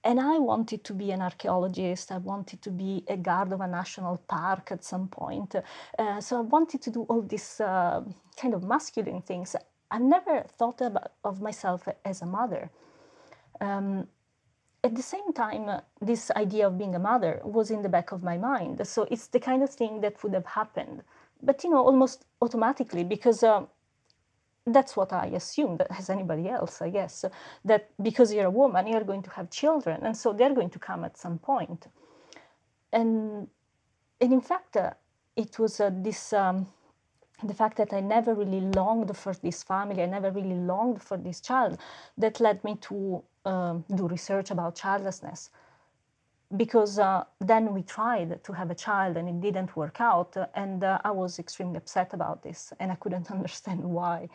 And 0.04 0.20
I 0.20 0.38
wanted 0.38 0.84
to 0.84 0.94
be 0.94 1.12
an 1.12 1.22
archaeologist. 1.22 2.12
I 2.12 2.20
wanted 2.20 2.62
to 2.62 2.70
be 2.72 3.04
a 3.08 3.18
guard 3.18 3.52
of 3.52 3.62
a 3.62 3.68
national 3.68 4.18
park 4.28 4.72
at 4.72 4.84
some 4.84 5.08
point. 5.08 5.56
Uh, 5.98 6.22
so 6.22 6.38
I 6.38 6.42
wanted 6.42 6.82
to 6.84 6.92
do 6.92 7.04
all 7.10 7.24
these 7.24 7.60
uh, 7.60 8.04
kind 8.38 8.54
of 8.54 8.64
masculine 8.64 9.24
things. 9.24 9.56
I 9.90 9.98
never 9.98 10.44
thought 10.60 10.82
about, 10.82 11.14
of 11.24 11.42
myself 11.42 11.88
as 12.06 12.22
a 12.22 12.26
mother. 12.28 12.70
Um, 13.62 14.08
at 14.86 14.96
the 14.96 15.02
same 15.02 15.34
time, 15.34 15.68
uh, 15.68 15.80
this 16.00 16.32
idea 16.36 16.68
of 16.68 16.78
being 16.78 16.96
a 16.96 17.00
mother 17.00 17.42
was 17.44 17.72
in 17.72 17.82
the 17.82 17.90
back 17.90 18.12
of 18.12 18.22
my 18.24 18.38
mind. 18.38 18.88
So 18.88 19.08
it's 19.10 19.28
the 19.28 19.40
kind 19.40 19.64
of 19.64 19.70
thing 19.70 20.02
that 20.02 20.22
would 20.22 20.34
have 20.34 20.46
happened, 20.46 21.02
but 21.42 21.64
you 21.64 21.72
know, 21.72 21.84
almost 21.86 22.26
automatically 22.42 23.04
because. 23.04 23.44
Uh, 23.44 23.64
that's 24.68 24.98
what 24.98 25.14
I 25.14 25.28
assumed 25.28 25.84
as 25.92 26.10
anybody 26.10 26.50
else, 26.50 26.82
I 26.82 26.90
guess, 26.90 27.24
that 27.66 27.92
because 28.02 28.34
you're 28.34 28.48
a 28.48 28.58
woman, 28.64 28.88
you're 28.88 29.04
going 29.04 29.22
to 29.22 29.30
have 29.30 29.52
children, 29.52 30.00
and 30.04 30.18
so 30.18 30.34
they're 30.34 30.56
going 30.56 30.72
to 30.72 30.80
come 30.80 31.06
at 31.06 31.18
some 31.18 31.38
point. 31.38 31.86
And, 32.92 33.48
and 34.20 34.34
in 34.34 34.42
fact, 34.42 34.76
uh, 34.76 34.94
it 35.36 35.60
was 35.60 35.80
uh, 35.80 35.92
this 35.94 36.34
um, 36.34 36.66
the 37.44 37.54
fact 37.54 37.78
that 37.78 37.94
I 37.94 38.00
never 38.00 38.34
really 38.34 38.62
longed 38.62 39.16
for 39.16 39.34
this 39.34 39.62
family, 39.62 40.02
I 40.02 40.08
never 40.08 40.32
really 40.32 40.56
longed 40.56 41.02
for 41.02 41.18
this 41.18 41.42
child, 41.42 41.78
that 42.18 42.40
led 42.40 42.64
me 42.64 42.76
to 42.88 43.24
um, 43.46 43.86
do 43.94 44.08
research 44.08 44.52
about 44.52 44.76
childlessness. 44.76 45.50
Because 46.56 47.00
uh, 47.00 47.24
then 47.40 47.74
we 47.74 47.82
tried 47.82 48.44
to 48.44 48.54
have 48.54 48.70
a 48.72 48.76
child 48.76 49.18
and 49.18 49.28
it 49.28 49.42
didn't 49.42 49.76
work 49.76 50.00
out, 50.00 50.38
and 50.54 50.84
uh, 50.84 51.00
I 51.04 51.12
was 51.12 51.40
extremely 51.40 51.78
upset 51.78 52.14
about 52.14 52.44
this, 52.44 52.72
and 52.80 52.92
I 52.92 52.96
couldn't 52.96 53.32
understand 53.38 53.84
why, 53.84 54.30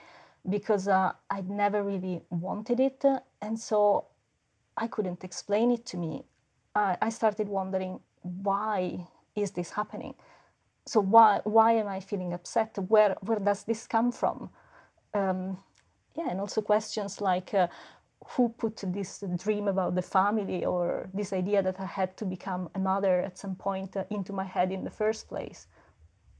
because 0.48 0.88
uh, 0.88 1.12
I'd 1.30 1.48
never 1.48 1.82
really 1.82 2.22
wanted 2.30 2.80
it, 2.80 3.04
and 3.40 3.58
so 3.58 4.06
I 4.76 4.86
couldn't 4.88 5.24
explain 5.24 5.70
it 5.70 5.86
to 5.86 5.96
me. 5.96 6.24
I 6.74 7.10
started 7.10 7.48
wondering 7.48 8.00
why 8.22 9.06
is 9.34 9.50
this 9.50 9.70
happening 9.70 10.14
so 10.86 11.00
why 11.00 11.40
why 11.44 11.72
am 11.72 11.88
I 11.88 12.00
feeling 12.00 12.32
upset? 12.32 12.76
Where 12.88 13.16
where 13.20 13.38
does 13.38 13.64
this 13.64 13.86
come 13.86 14.12
from? 14.12 14.50
Um, 15.14 15.58
yeah, 16.16 16.30
and 16.30 16.40
also 16.40 16.62
questions 16.62 17.20
like 17.20 17.54
uh, 17.54 17.68
who 18.36 18.48
put 18.48 18.76
this 18.86 19.24
dream 19.36 19.66
about 19.66 19.94
the 19.94 20.02
family 20.02 20.64
or 20.64 21.08
this 21.12 21.32
idea 21.32 21.62
that 21.62 21.80
I 21.80 21.86
had 21.86 22.16
to 22.18 22.24
become 22.24 22.70
a 22.74 22.78
mother 22.78 23.20
at 23.20 23.36
some 23.36 23.56
point 23.56 23.96
uh, 23.96 24.04
into 24.10 24.32
my 24.32 24.44
head 24.44 24.70
in 24.70 24.84
the 24.84 24.90
first 24.90 25.28
place? 25.28 25.66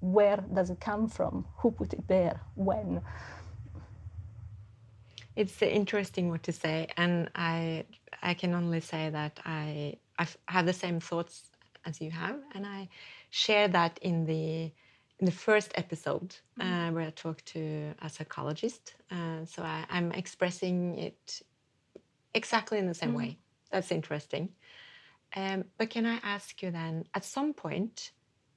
Where 0.01 0.39
does 0.55 0.71
it 0.71 0.81
come 0.81 1.09
from? 1.09 1.45
Who 1.59 1.73
put 1.73 1.93
it 1.93 2.07
there? 2.07 2.41
When? 2.55 3.03
It's 5.35 5.61
interesting 5.63 6.29
what 6.31 6.43
to 6.45 6.53
say, 6.53 6.87
and 6.97 7.31
I 7.35 7.85
I 8.23 8.35
can 8.35 8.55
only 8.55 8.81
say 8.81 9.11
that 9.11 9.41
I 9.45 9.97
I 10.19 10.27
have 10.47 10.67
the 10.67 10.73
same 10.73 11.01
thoughts 11.01 11.51
as 11.85 12.01
you 12.01 12.11
have, 12.11 12.37
and 12.55 12.67
I 12.67 12.89
share 13.31 13.69
that 13.69 13.99
in 14.03 14.27
the 14.27 14.73
in 15.21 15.27
the 15.27 15.33
first 15.33 15.73
episode 15.75 16.35
uh, 16.61 16.65
mm-hmm. 16.65 16.95
where 16.95 17.07
I 17.07 17.11
talked 17.11 17.47
to 17.55 17.95
a 18.03 18.09
psychologist. 18.09 18.95
Uh, 19.11 19.45
so 19.45 19.63
I, 19.63 19.85
am 19.91 20.13
expressing 20.13 20.99
it 20.99 21.43
exactly 22.35 22.79
in 22.79 22.87
the 22.87 22.95
same 22.95 23.13
mm. 23.13 23.17
way. 23.17 23.39
That's 23.71 23.93
interesting. 23.93 24.51
Um, 25.37 25.65
but 25.79 25.91
can 25.91 26.07
I 26.07 26.19
ask 26.23 26.63
you 26.63 26.71
then, 26.71 27.05
at 27.15 27.25
some 27.25 27.53
point, 27.55 28.13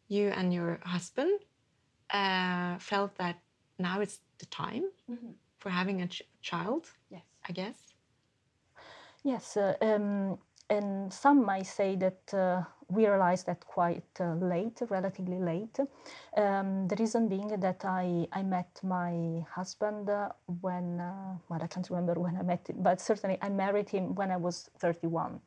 you 0.07 0.29
and 0.29 0.53
your 0.53 0.79
husband 0.83 1.39
uh, 2.09 2.77
felt 2.79 3.15
that 3.17 3.39
now 3.77 4.01
it's 4.01 4.19
the 4.39 4.45
time 4.47 4.85
mm-hmm. 5.09 5.31
for 5.59 5.69
having 5.69 6.01
a 6.01 6.07
ch- 6.07 6.23
child? 6.41 6.89
Yes. 7.09 7.23
I 7.47 7.53
guess. 7.53 7.77
Yes. 9.23 9.57
Uh, 9.57 9.75
um, 9.81 10.39
and 10.69 11.11
some 11.13 11.45
might 11.45 11.67
say 11.67 11.95
that 11.97 12.33
uh, 12.33 12.63
we 12.87 13.07
realized 13.07 13.45
that 13.47 13.65
quite 13.65 14.03
uh, 14.19 14.33
late, 14.35 14.81
relatively 14.89 15.39
late. 15.39 15.77
Um, 16.37 16.87
the 16.87 16.95
reason 16.97 17.27
being 17.27 17.47
that 17.47 17.83
I, 17.85 18.27
I 18.31 18.43
met 18.43 18.79
my 18.83 19.45
husband 19.49 20.09
uh, 20.09 20.29
when, 20.61 20.99
uh, 20.99 21.35
well, 21.49 21.61
I 21.61 21.67
can't 21.67 21.89
remember 21.89 22.19
when 22.19 22.37
I 22.37 22.43
met 22.43 22.67
him, 22.67 22.77
but 22.79 23.01
certainly 23.01 23.37
I 23.41 23.49
married 23.49 23.89
him 23.89 24.15
when 24.15 24.31
I 24.31 24.37
was 24.37 24.69
31. 24.79 25.39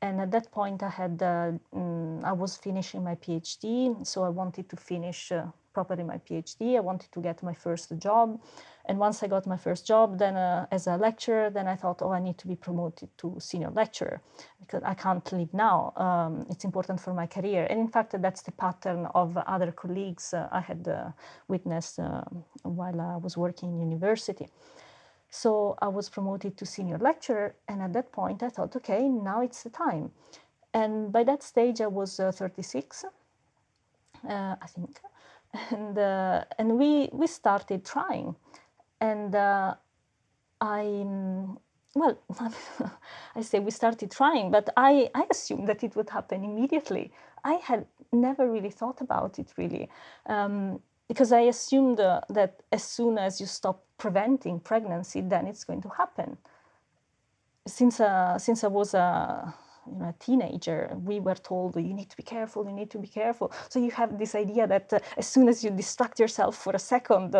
And 0.00 0.20
at 0.20 0.32
that 0.32 0.50
point, 0.50 0.82
I 0.82 0.88
had, 0.88 1.18
mm, 1.18 2.24
I 2.24 2.32
was 2.32 2.56
finishing 2.56 3.04
my 3.04 3.14
PhD, 3.14 4.04
so 4.04 4.24
I 4.24 4.30
wanted 4.30 4.68
to 4.70 4.76
finish 4.76 5.30
uh, 5.30 5.46
properly 5.72 6.02
my 6.02 6.18
PhD. 6.18 6.76
I 6.76 6.80
wanted 6.80 7.10
to 7.12 7.20
get 7.20 7.42
my 7.42 7.54
first 7.54 7.96
job. 7.98 8.40
And 8.86 8.98
once 8.98 9.22
I 9.22 9.28
got 9.28 9.46
my 9.46 9.56
first 9.56 9.86
job, 9.86 10.18
then 10.18 10.36
uh, 10.36 10.66
as 10.72 10.86
a 10.86 10.96
lecturer, 10.96 11.50
then 11.50 11.68
I 11.68 11.76
thought, 11.76 12.02
oh, 12.02 12.10
I 12.10 12.18
need 12.18 12.38
to 12.38 12.48
be 12.48 12.56
promoted 12.56 13.08
to 13.18 13.36
senior 13.38 13.70
lecturer 13.70 14.20
because 14.60 14.82
I 14.84 14.94
can't 14.94 15.32
leave 15.32 15.54
now. 15.54 15.92
Um, 15.96 16.46
it's 16.50 16.64
important 16.64 17.00
for 17.00 17.14
my 17.14 17.26
career. 17.26 17.66
And 17.70 17.78
in 17.78 17.88
fact, 17.88 18.20
that's 18.20 18.42
the 18.42 18.52
pattern 18.52 19.06
of 19.14 19.36
other 19.36 19.70
colleagues 19.70 20.34
uh, 20.34 20.48
I 20.50 20.60
had 20.60 20.88
uh, 20.88 21.10
witnessed 21.46 22.00
uh, 22.00 22.22
while 22.62 23.00
I 23.00 23.16
was 23.16 23.36
working 23.36 23.70
in 23.70 23.90
university. 23.90 24.48
So 25.30 25.78
I 25.80 25.88
was 25.88 26.10
promoted 26.10 26.56
to 26.58 26.66
senior 26.66 26.98
lecturer. 26.98 27.54
And 27.68 27.80
at 27.82 27.92
that 27.92 28.12
point, 28.12 28.42
I 28.42 28.48
thought, 28.48 28.74
okay, 28.76 29.08
now 29.08 29.42
it's 29.42 29.62
the 29.62 29.70
time. 29.70 30.10
And 30.74 31.12
by 31.12 31.24
that 31.24 31.42
stage, 31.42 31.80
I 31.80 31.86
was 31.86 32.18
uh, 32.18 32.32
36, 32.32 33.04
uh, 33.04 33.08
I 34.28 34.66
think. 34.66 35.00
And, 35.70 35.98
and 35.98 36.78
we, 36.78 37.10
we 37.12 37.26
started 37.26 37.84
trying 37.84 38.36
and 39.02 39.34
uh, 39.34 39.74
I 40.60 41.04
well, 41.94 42.18
I 43.36 43.42
say 43.42 43.58
we 43.58 43.70
started 43.70 44.10
trying, 44.10 44.50
but 44.50 44.70
I, 44.76 45.10
I 45.14 45.26
assumed 45.30 45.68
that 45.68 45.84
it 45.84 45.94
would 45.94 46.08
happen 46.08 46.42
immediately. 46.42 47.12
I 47.44 47.54
had 47.54 47.84
never 48.12 48.50
really 48.50 48.70
thought 48.70 49.02
about 49.02 49.38
it 49.38 49.52
really, 49.58 49.90
um, 50.26 50.80
because 51.08 51.32
I 51.32 51.40
assumed 51.40 52.00
uh, 52.00 52.22
that 52.30 52.62
as 52.70 52.82
soon 52.82 53.18
as 53.18 53.40
you 53.40 53.46
stop 53.46 53.84
preventing 53.98 54.60
pregnancy, 54.60 55.20
then 55.20 55.46
it's 55.46 55.64
going 55.64 55.82
to 55.82 55.90
happen. 55.90 56.38
Since 57.66 58.00
uh, 58.00 58.38
since 58.38 58.64
I 58.64 58.68
was 58.68 58.94
a 58.94 59.54
you 59.86 59.98
know, 59.98 60.08
a 60.08 60.14
teenager, 60.24 60.96
we 61.04 61.20
were 61.20 61.34
told 61.34 61.76
you 61.76 61.94
need 61.94 62.10
to 62.10 62.16
be 62.16 62.22
careful, 62.22 62.64
you 62.64 62.72
need 62.72 62.90
to 62.90 62.98
be 62.98 63.08
careful. 63.08 63.52
So 63.68 63.78
you 63.78 63.90
have 63.90 64.18
this 64.18 64.34
idea 64.34 64.66
that 64.66 64.92
uh, 64.92 64.98
as 65.16 65.26
soon 65.26 65.48
as 65.48 65.64
you 65.64 65.70
distract 65.70 66.20
yourself 66.20 66.56
for 66.56 66.72
a 66.74 66.78
second, 66.78 67.34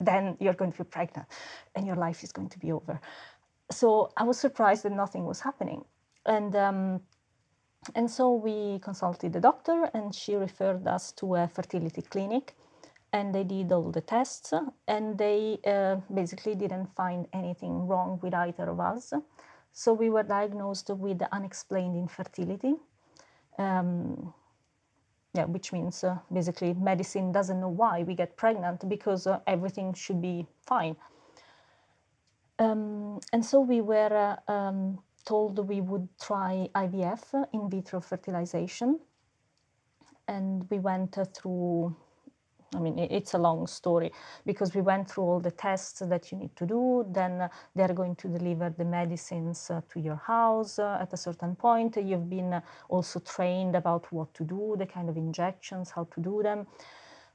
then 0.00 0.36
you're 0.40 0.54
going 0.54 0.72
to 0.72 0.84
be 0.84 0.84
pregnant 0.84 1.26
and 1.74 1.86
your 1.86 1.96
life 1.96 2.22
is 2.24 2.32
going 2.32 2.48
to 2.48 2.58
be 2.58 2.72
over. 2.72 3.00
So 3.70 4.10
I 4.16 4.24
was 4.24 4.38
surprised 4.38 4.82
that 4.84 4.92
nothing 4.92 5.24
was 5.24 5.40
happening. 5.40 5.84
And, 6.26 6.54
um, 6.56 7.00
and 7.94 8.10
so 8.10 8.34
we 8.34 8.78
consulted 8.80 9.32
the 9.32 9.40
doctor 9.40 9.90
and 9.94 10.14
she 10.14 10.34
referred 10.34 10.86
us 10.86 11.12
to 11.12 11.36
a 11.36 11.48
fertility 11.48 12.02
clinic 12.02 12.54
and 13.12 13.34
they 13.34 13.44
did 13.44 13.70
all 13.70 13.92
the 13.92 14.00
tests 14.00 14.52
and 14.88 15.16
they 15.16 15.58
uh, 15.66 15.96
basically 16.12 16.54
didn't 16.56 16.86
find 16.96 17.28
anything 17.32 17.86
wrong 17.86 18.18
with 18.22 18.34
either 18.34 18.68
of 18.68 18.80
us. 18.80 19.12
So 19.74 19.92
we 19.92 20.08
were 20.08 20.22
diagnosed 20.22 20.88
with 20.88 21.20
unexplained 21.32 21.96
infertility. 21.96 22.74
Um, 23.58 24.32
yeah, 25.34 25.46
which 25.46 25.72
means 25.72 26.04
uh, 26.04 26.18
basically 26.32 26.74
medicine 26.74 27.32
doesn't 27.32 27.60
know 27.60 27.68
why 27.68 28.04
we 28.04 28.14
get 28.14 28.36
pregnant 28.36 28.88
because 28.88 29.26
uh, 29.26 29.40
everything 29.48 29.92
should 29.92 30.22
be 30.22 30.46
fine. 30.64 30.96
Um, 32.60 33.18
and 33.32 33.44
so 33.44 33.60
we 33.60 33.80
were 33.80 34.38
uh, 34.48 34.52
um, 34.52 35.00
told 35.24 35.58
we 35.68 35.80
would 35.80 36.08
try 36.20 36.68
IVF, 36.76 37.48
in 37.52 37.68
vitro 37.68 38.00
fertilization. 38.00 39.00
And 40.28 40.70
we 40.70 40.78
went 40.78 41.18
uh, 41.18 41.24
through 41.24 41.96
I 42.74 42.80
mean, 42.80 42.98
it's 42.98 43.34
a 43.34 43.38
long 43.38 43.66
story 43.66 44.12
because 44.44 44.74
we 44.74 44.80
went 44.80 45.10
through 45.10 45.24
all 45.24 45.40
the 45.40 45.50
tests 45.50 46.00
that 46.00 46.32
you 46.32 46.38
need 46.38 46.54
to 46.56 46.66
do. 46.66 47.06
Then 47.08 47.42
uh, 47.42 47.48
they're 47.74 47.94
going 47.94 48.16
to 48.16 48.28
deliver 48.28 48.70
the 48.70 48.84
medicines 48.84 49.70
uh, 49.70 49.80
to 49.92 50.00
your 50.00 50.16
house 50.16 50.78
uh, 50.78 50.98
at 51.00 51.12
a 51.12 51.16
certain 51.16 51.54
point. 51.56 51.96
You've 51.96 52.28
been 52.28 52.60
also 52.88 53.20
trained 53.20 53.76
about 53.76 54.12
what 54.12 54.34
to 54.34 54.44
do, 54.44 54.74
the 54.78 54.86
kind 54.86 55.08
of 55.08 55.16
injections, 55.16 55.90
how 55.90 56.04
to 56.14 56.20
do 56.20 56.42
them. 56.42 56.66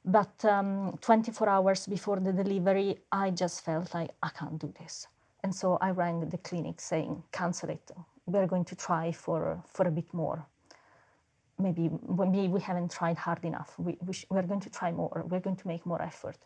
But 0.05 0.43
um, 0.45 0.97
24 1.01 1.49
hours 1.49 1.87
before 1.87 2.19
the 2.19 2.33
delivery, 2.33 2.99
I 3.11 3.31
just 3.31 3.63
felt 3.65 3.93
like 3.93 4.11
I 4.23 4.29
can't 4.29 4.59
do 4.59 4.73
this. 4.79 5.07
And 5.43 5.53
so 5.53 5.77
I 5.81 5.91
rang 5.91 6.27
the 6.29 6.37
clinic 6.37 6.81
saying, 6.81 7.23
cancel 7.31 7.69
it. 7.69 7.91
We're 8.25 8.47
going 8.47 8.65
to 8.65 8.75
try 8.75 9.11
for, 9.11 9.61
for 9.67 9.87
a 9.87 9.91
bit 9.91 10.13
more 10.13 10.45
maybe 11.59 11.89
maybe 12.07 12.47
we 12.47 12.61
haven't 12.61 12.91
tried 12.91 13.17
hard 13.17 13.43
enough. 13.43 13.73
We, 13.77 13.97
we 14.05 14.13
we're 14.29 14.43
going 14.43 14.61
to 14.61 14.69
try 14.69 14.91
more. 14.91 15.25
We're 15.27 15.39
going 15.41 15.57
to 15.57 15.67
make 15.67 15.85
more 15.85 16.01
effort. 16.01 16.37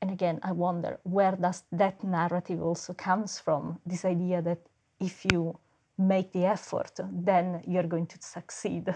And 0.00 0.10
again, 0.10 0.38
I 0.42 0.52
wonder 0.52 1.00
where 1.02 1.36
does 1.36 1.64
that 1.72 2.04
narrative 2.04 2.62
also 2.62 2.94
comes 2.94 3.40
from? 3.40 3.80
This 3.84 4.04
idea 4.04 4.42
that 4.42 4.60
if 5.00 5.24
you 5.32 5.58
make 5.96 6.32
the 6.32 6.44
effort, 6.44 6.92
then 7.10 7.62
you're 7.66 7.88
going 7.88 8.06
to 8.06 8.18
succeed. 8.20 8.94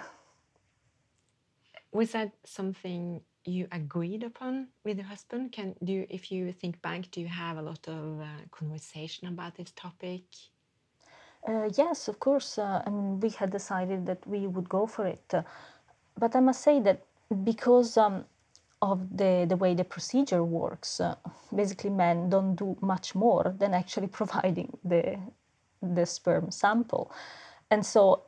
Was 1.93 2.13
that 2.13 2.33
something 2.45 3.21
you 3.45 3.67
agreed 3.73 4.23
upon 4.23 4.69
with 4.85 4.99
your 4.99 5.07
husband? 5.07 5.53
Can 5.53 5.75
do 5.83 5.93
you, 5.93 6.07
if 6.09 6.31
you 6.31 6.53
think 6.53 6.81
back, 6.81 7.11
do 7.11 7.21
you 7.21 7.29
have 7.29 7.59
a 7.59 7.63
lot 7.63 7.87
of 7.89 8.21
uh, 8.21 8.27
conversation 8.51 9.29
about 9.29 9.57
this 9.57 9.73
topic? 9.73 10.23
Uh, 11.47 11.69
yes, 11.77 12.09
of 12.09 12.21
course. 12.21 12.59
Uh, 12.59 12.83
I 12.87 12.91
mean, 12.91 13.21
we 13.21 13.31
had 13.31 13.51
decided 13.51 14.07
that 14.07 14.27
we 14.27 14.47
would 14.47 14.69
go 14.69 14.87
for 14.87 15.07
it. 15.07 15.25
Uh, 15.33 15.43
but 16.19 16.37
I 16.37 16.41
must 16.41 16.63
say 16.63 16.81
that 16.81 17.03
because 17.43 17.97
um, 17.97 18.25
of 18.81 19.17
the, 19.17 19.47
the 19.49 19.57
way 19.57 19.75
the 19.75 19.85
procedure 19.85 20.45
works, 20.45 21.01
uh, 21.01 21.17
basically 21.55 21.91
men 21.91 22.29
don't 22.31 22.55
do 22.55 22.77
much 22.81 23.15
more 23.15 23.55
than 23.59 23.75
actually 23.75 24.07
providing 24.21 24.77
the, 24.85 25.19
the 25.83 26.07
sperm 26.07 26.51
sample. 26.51 27.11
And 27.71 27.85
so 27.85 28.23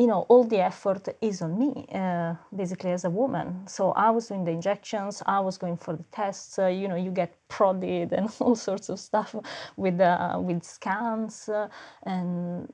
you 0.00 0.06
know, 0.06 0.24
all 0.30 0.44
the 0.44 0.58
effort 0.58 1.08
is 1.20 1.42
on 1.42 1.58
me, 1.58 1.86
uh, 1.94 2.34
basically 2.56 2.90
as 2.90 3.04
a 3.04 3.10
woman. 3.10 3.66
So 3.66 3.92
I 3.92 4.08
was 4.10 4.28
doing 4.28 4.44
the 4.44 4.50
injections, 4.50 5.22
I 5.26 5.40
was 5.40 5.58
going 5.58 5.76
for 5.76 5.94
the 5.94 6.04
tests. 6.04 6.58
Uh, 6.58 6.68
you 6.68 6.88
know, 6.88 6.96
you 6.96 7.10
get 7.10 7.36
prodded 7.48 8.12
and 8.18 8.30
all 8.40 8.56
sorts 8.56 8.88
of 8.88 8.98
stuff 8.98 9.34
with 9.76 10.00
uh, 10.00 10.38
with 10.40 10.64
scans, 10.64 11.50
uh, 11.50 11.68
and 12.04 12.72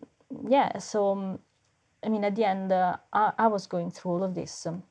yeah. 0.49 0.79
So 0.79 1.11
um, 1.11 1.39
I 2.05 2.09
mean, 2.09 2.25
at 2.25 2.37
the 2.37 2.45
end, 2.45 2.71
uh, 2.71 2.97
I, 3.13 3.33
I, 3.39 3.47
was 3.49 3.67
going 3.67 3.91
through 3.91 4.13
all 4.13 4.25
of 4.25 4.35
this. 4.35 4.67
Um, 4.67 4.83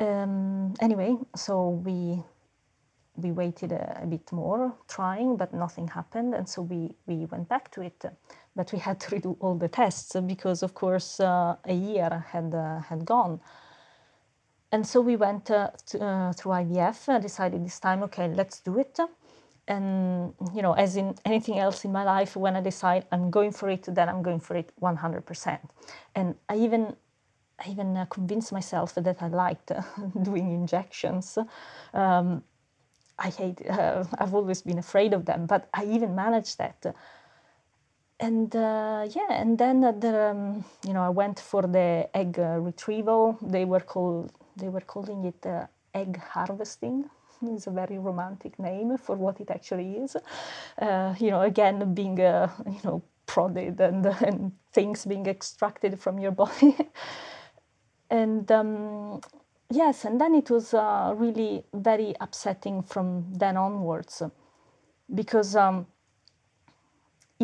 Um, 0.00 0.74
anyway, 0.80 1.16
so 1.36 1.68
we 1.84 2.22
we 3.16 3.30
waited 3.32 3.72
a, 3.72 4.02
a, 4.02 4.06
bit 4.06 4.32
more, 4.32 4.74
trying, 4.88 5.36
but 5.36 5.54
nothing 5.54 5.88
happened, 5.88 6.34
and 6.34 6.48
so 6.48 6.62
we 6.62 6.94
we 7.06 7.26
went 7.26 7.48
back 7.48 7.70
to 7.70 7.82
it. 7.82 8.04
But 8.56 8.72
we 8.72 8.78
had 8.78 9.00
to 9.00 9.10
redo 9.10 9.36
all 9.40 9.56
the 9.56 9.68
tests 9.68 10.16
because, 10.26 10.62
of 10.62 10.74
course, 10.74 11.20
uh, 11.20 11.56
a 11.64 11.74
year 11.74 12.24
had 12.28 12.54
uh, 12.54 12.80
had 12.80 13.04
gone. 13.04 13.40
And 14.70 14.86
so 14.86 15.00
we 15.00 15.14
went 15.14 15.50
uh, 15.50 15.70
to, 15.86 16.04
uh, 16.04 16.32
through 16.32 16.52
IVF. 16.52 17.22
decided 17.22 17.64
this 17.64 17.78
time, 17.78 18.02
okay, 18.02 18.26
let's 18.28 18.60
do 18.60 18.78
it. 18.78 18.98
And 19.68 20.34
you 20.54 20.62
know, 20.62 20.72
as 20.72 20.96
in 20.96 21.14
anything 21.24 21.58
else 21.58 21.84
in 21.84 21.92
my 21.92 22.04
life, 22.04 22.36
when 22.36 22.56
I 22.56 22.60
decide 22.60 23.06
I'm 23.12 23.30
going 23.30 23.52
for 23.52 23.70
it, 23.70 23.84
then 23.88 24.08
I'm 24.08 24.22
going 24.22 24.40
for 24.40 24.56
it 24.56 24.72
100%. 24.80 25.58
And 26.14 26.34
I 26.48 26.56
even 26.56 26.96
I 27.64 27.70
even 27.70 27.96
uh, 27.96 28.06
convinced 28.06 28.52
myself 28.52 28.94
that 28.96 29.22
I 29.22 29.28
liked 29.28 29.70
doing 30.22 30.52
injections. 30.52 31.38
Um, 31.92 32.42
I 33.18 33.30
hate. 33.30 33.60
Uh, 33.68 34.04
I've 34.18 34.34
always 34.34 34.62
been 34.62 34.78
afraid 34.78 35.14
of 35.14 35.24
them, 35.24 35.46
but 35.46 35.68
I 35.72 35.84
even 35.84 36.14
managed 36.16 36.58
that. 36.58 36.94
And 38.20 38.54
uh, 38.54 39.06
yeah, 39.10 39.26
and 39.30 39.58
then 39.58 39.80
the, 39.80 40.30
um, 40.30 40.64
you 40.86 40.92
know 40.94 41.02
I 41.02 41.08
went 41.10 41.40
for 41.40 41.62
the 41.62 42.08
egg 42.14 42.38
uh, 42.38 42.58
retrieval. 42.60 43.38
They 43.42 43.64
were 43.64 43.80
called. 43.80 44.32
They 44.56 44.68
were 44.68 44.80
calling 44.80 45.24
it 45.24 45.44
uh, 45.46 45.66
egg 45.94 46.18
harvesting. 46.18 47.10
It's 47.42 47.66
a 47.66 47.70
very 47.70 47.98
romantic 47.98 48.58
name 48.58 48.96
for 48.96 49.16
what 49.16 49.40
it 49.40 49.50
actually 49.50 49.96
is. 49.98 50.16
you 51.20 51.30
know, 51.30 51.42
again, 51.42 51.92
being 51.94 52.16
you 52.18 52.80
know 52.84 53.02
prodded 53.26 53.80
and, 53.80 54.06
and 54.06 54.52
things 54.72 55.04
being 55.04 55.26
extracted 55.26 56.00
from 56.00 56.18
your 56.18 56.30
body. 56.42 56.76
and 58.10 58.50
um, 58.52 59.20
yes, 59.70 60.04
and 60.04 60.20
then 60.20 60.34
it 60.34 60.50
was 60.50 60.72
uh, 60.74 61.12
really 61.16 61.64
very 61.74 62.14
upsetting 62.20 62.82
from 62.82 63.26
then 63.34 63.56
onwards 63.56 64.22
because 65.14 65.56
um, 65.56 65.86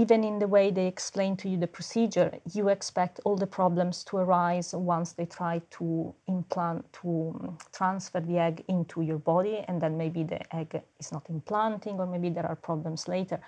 even 0.00 0.24
in 0.24 0.38
the 0.38 0.46
way 0.48 0.70
they 0.70 0.86
explain 0.86 1.36
to 1.36 1.48
you 1.48 1.58
the 1.58 1.66
procedure, 1.66 2.32
you 2.54 2.68
expect 2.68 3.20
all 3.24 3.36
the 3.36 3.46
problems 3.46 4.04
to 4.04 4.16
arise 4.16 4.72
once 4.74 5.12
they 5.12 5.26
try 5.26 5.60
to 5.70 6.14
implant, 6.26 6.90
to 6.92 7.56
transfer 7.72 8.20
the 8.20 8.38
egg 8.38 8.64
into 8.68 9.02
your 9.02 9.18
body, 9.18 9.64
and 9.68 9.80
then 9.80 9.98
maybe 9.98 10.22
the 10.22 10.40
egg 10.56 10.82
is 10.98 11.12
not 11.12 11.28
implanting, 11.28 12.00
or 12.00 12.06
maybe 12.06 12.30
there 12.30 12.46
are 12.46 12.56
problems 12.56 13.08
later. 13.08 13.40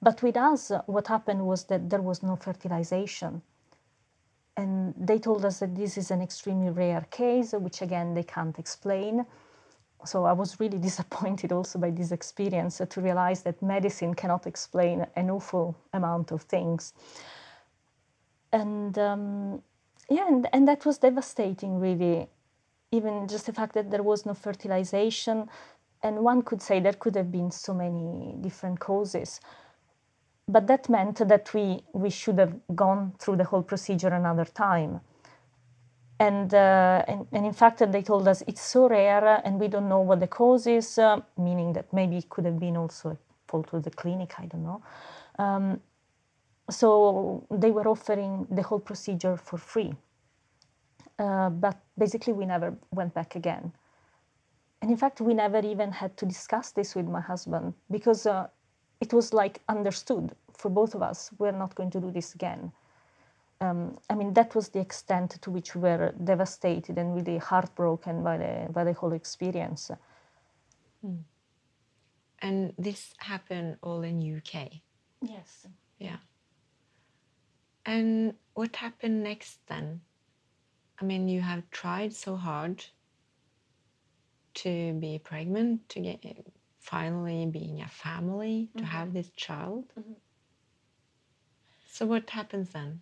But 0.00 0.22
with 0.22 0.36
us, 0.36 0.70
what 0.86 1.08
happened 1.08 1.44
was 1.44 1.64
that 1.64 1.90
there 1.90 2.02
was 2.02 2.22
no 2.22 2.36
fertilization 2.36 3.42
and 4.58 4.92
they 4.98 5.18
told 5.18 5.44
us 5.44 5.60
that 5.60 5.76
this 5.76 5.96
is 5.96 6.10
an 6.10 6.20
extremely 6.20 6.70
rare 6.70 7.06
case, 7.12 7.52
which 7.52 7.80
again 7.80 8.14
they 8.14 8.24
can't 8.24 8.58
explain. 8.58 9.24
So 10.04 10.24
I 10.24 10.32
was 10.32 10.60
really 10.60 10.78
disappointed 10.90 11.52
also 11.52 11.78
by 11.78 11.90
this 11.90 12.12
experience 12.12 12.80
uh, 12.80 12.86
to 12.86 13.00
realize 13.00 13.42
that 13.42 13.62
medicine 13.62 14.14
cannot 14.14 14.46
explain 14.46 15.06
an 15.16 15.30
awful 15.30 15.76
amount 15.92 16.32
of 16.32 16.42
things. 16.42 16.92
And 18.52 18.98
um, 18.98 19.62
yeah, 20.08 20.26
and, 20.28 20.48
and 20.52 20.66
that 20.68 20.86
was 20.86 20.98
devastating, 20.98 21.78
really. 21.78 22.28
Even 22.90 23.28
just 23.28 23.46
the 23.46 23.52
fact 23.52 23.74
that 23.74 23.90
there 23.90 24.02
was 24.02 24.24
no 24.24 24.32
fertilization, 24.32 25.48
and 26.02 26.20
one 26.20 26.40
could 26.40 26.62
say 26.62 26.80
there 26.80 26.94
could 26.94 27.14
have 27.16 27.30
been 27.30 27.50
so 27.50 27.74
many 27.74 28.34
different 28.40 28.80
causes 28.80 29.40
but 30.48 30.66
that 30.66 30.88
meant 30.88 31.18
that 31.28 31.52
we, 31.52 31.82
we 31.92 32.08
should 32.10 32.38
have 32.38 32.54
gone 32.74 33.12
through 33.18 33.36
the 33.36 33.44
whole 33.44 33.62
procedure 33.62 34.08
another 34.08 34.46
time. 34.46 35.00
And, 36.20 36.52
uh, 36.52 37.04
and, 37.06 37.26
and, 37.32 37.46
in 37.46 37.52
fact, 37.52 37.80
they 37.92 38.02
told 38.02 38.26
us 38.26 38.42
it's 38.48 38.60
so 38.60 38.88
rare 38.88 39.40
and 39.44 39.60
we 39.60 39.68
don't 39.68 39.88
know 39.88 40.00
what 40.00 40.18
the 40.18 40.26
cause 40.26 40.66
is, 40.66 40.98
uh, 40.98 41.20
meaning 41.36 41.72
that 41.74 41.92
maybe 41.92 42.16
it 42.16 42.28
could 42.28 42.44
have 42.44 42.58
been 42.58 42.76
also 42.76 43.10
a 43.10 43.18
fault 43.46 43.68
of 43.72 43.84
the 43.84 43.90
clinic, 43.90 44.34
I 44.38 44.46
don't 44.46 44.64
know. 44.64 44.82
Um, 45.38 45.80
so 46.70 47.46
they 47.50 47.70
were 47.70 47.86
offering 47.86 48.46
the 48.50 48.62
whole 48.62 48.80
procedure 48.80 49.36
for 49.36 49.58
free. 49.58 49.94
Uh, 51.18 51.50
but 51.50 51.76
basically, 51.96 52.32
we 52.32 52.46
never 52.46 52.76
went 52.90 53.14
back 53.14 53.36
again. 53.36 53.72
And 54.82 54.90
in 54.90 54.96
fact, 54.96 55.20
we 55.20 55.34
never 55.34 55.60
even 55.60 55.92
had 55.92 56.16
to 56.16 56.26
discuss 56.26 56.72
this 56.72 56.94
with 56.96 57.06
my 57.06 57.20
husband 57.20 57.74
because 57.90 58.26
uh, 58.26 58.48
it 59.00 59.12
was 59.12 59.32
like 59.32 59.60
understood 59.68 60.32
for 60.56 60.68
both 60.70 60.94
of 60.94 61.02
us 61.02 61.30
we're 61.38 61.52
not 61.52 61.74
going 61.74 61.90
to 61.90 62.00
do 62.00 62.10
this 62.10 62.34
again 62.34 62.72
um, 63.60 63.98
I 64.08 64.14
mean 64.14 64.34
that 64.34 64.54
was 64.54 64.68
the 64.68 64.80
extent 64.80 65.42
to 65.42 65.50
which 65.50 65.74
we 65.74 65.82
were 65.82 66.14
devastated 66.24 66.98
and 66.98 67.14
really 67.14 67.38
heartbroken 67.38 68.22
by 68.22 68.38
the 68.38 68.72
by 68.72 68.84
the 68.84 68.92
whole 68.92 69.12
experience. 69.12 69.90
Mm. 71.04 71.22
And 72.40 72.72
this 72.78 73.14
happened 73.18 73.78
all 73.82 74.02
in 74.02 74.36
UK. 74.36 74.70
Yes. 75.22 75.66
Yeah. 75.98 76.18
And 77.84 78.34
what 78.54 78.76
happened 78.76 79.24
next 79.24 79.58
then? 79.66 80.02
I 81.00 81.04
mean, 81.04 81.28
you 81.28 81.40
have 81.40 81.68
tried 81.70 82.12
so 82.12 82.36
hard 82.36 82.84
to 84.54 84.92
be 84.94 85.20
pregnant, 85.22 85.88
to 85.88 86.00
get 86.00 86.24
finally 86.80 87.46
being 87.46 87.80
a 87.80 87.88
family, 87.88 88.68
to 88.76 88.82
mm-hmm. 88.82 88.92
have 88.92 89.12
this 89.12 89.30
child. 89.36 89.84
Mm-hmm. 89.98 90.12
So 91.90 92.06
what 92.06 92.30
happens 92.30 92.70
then? 92.70 93.00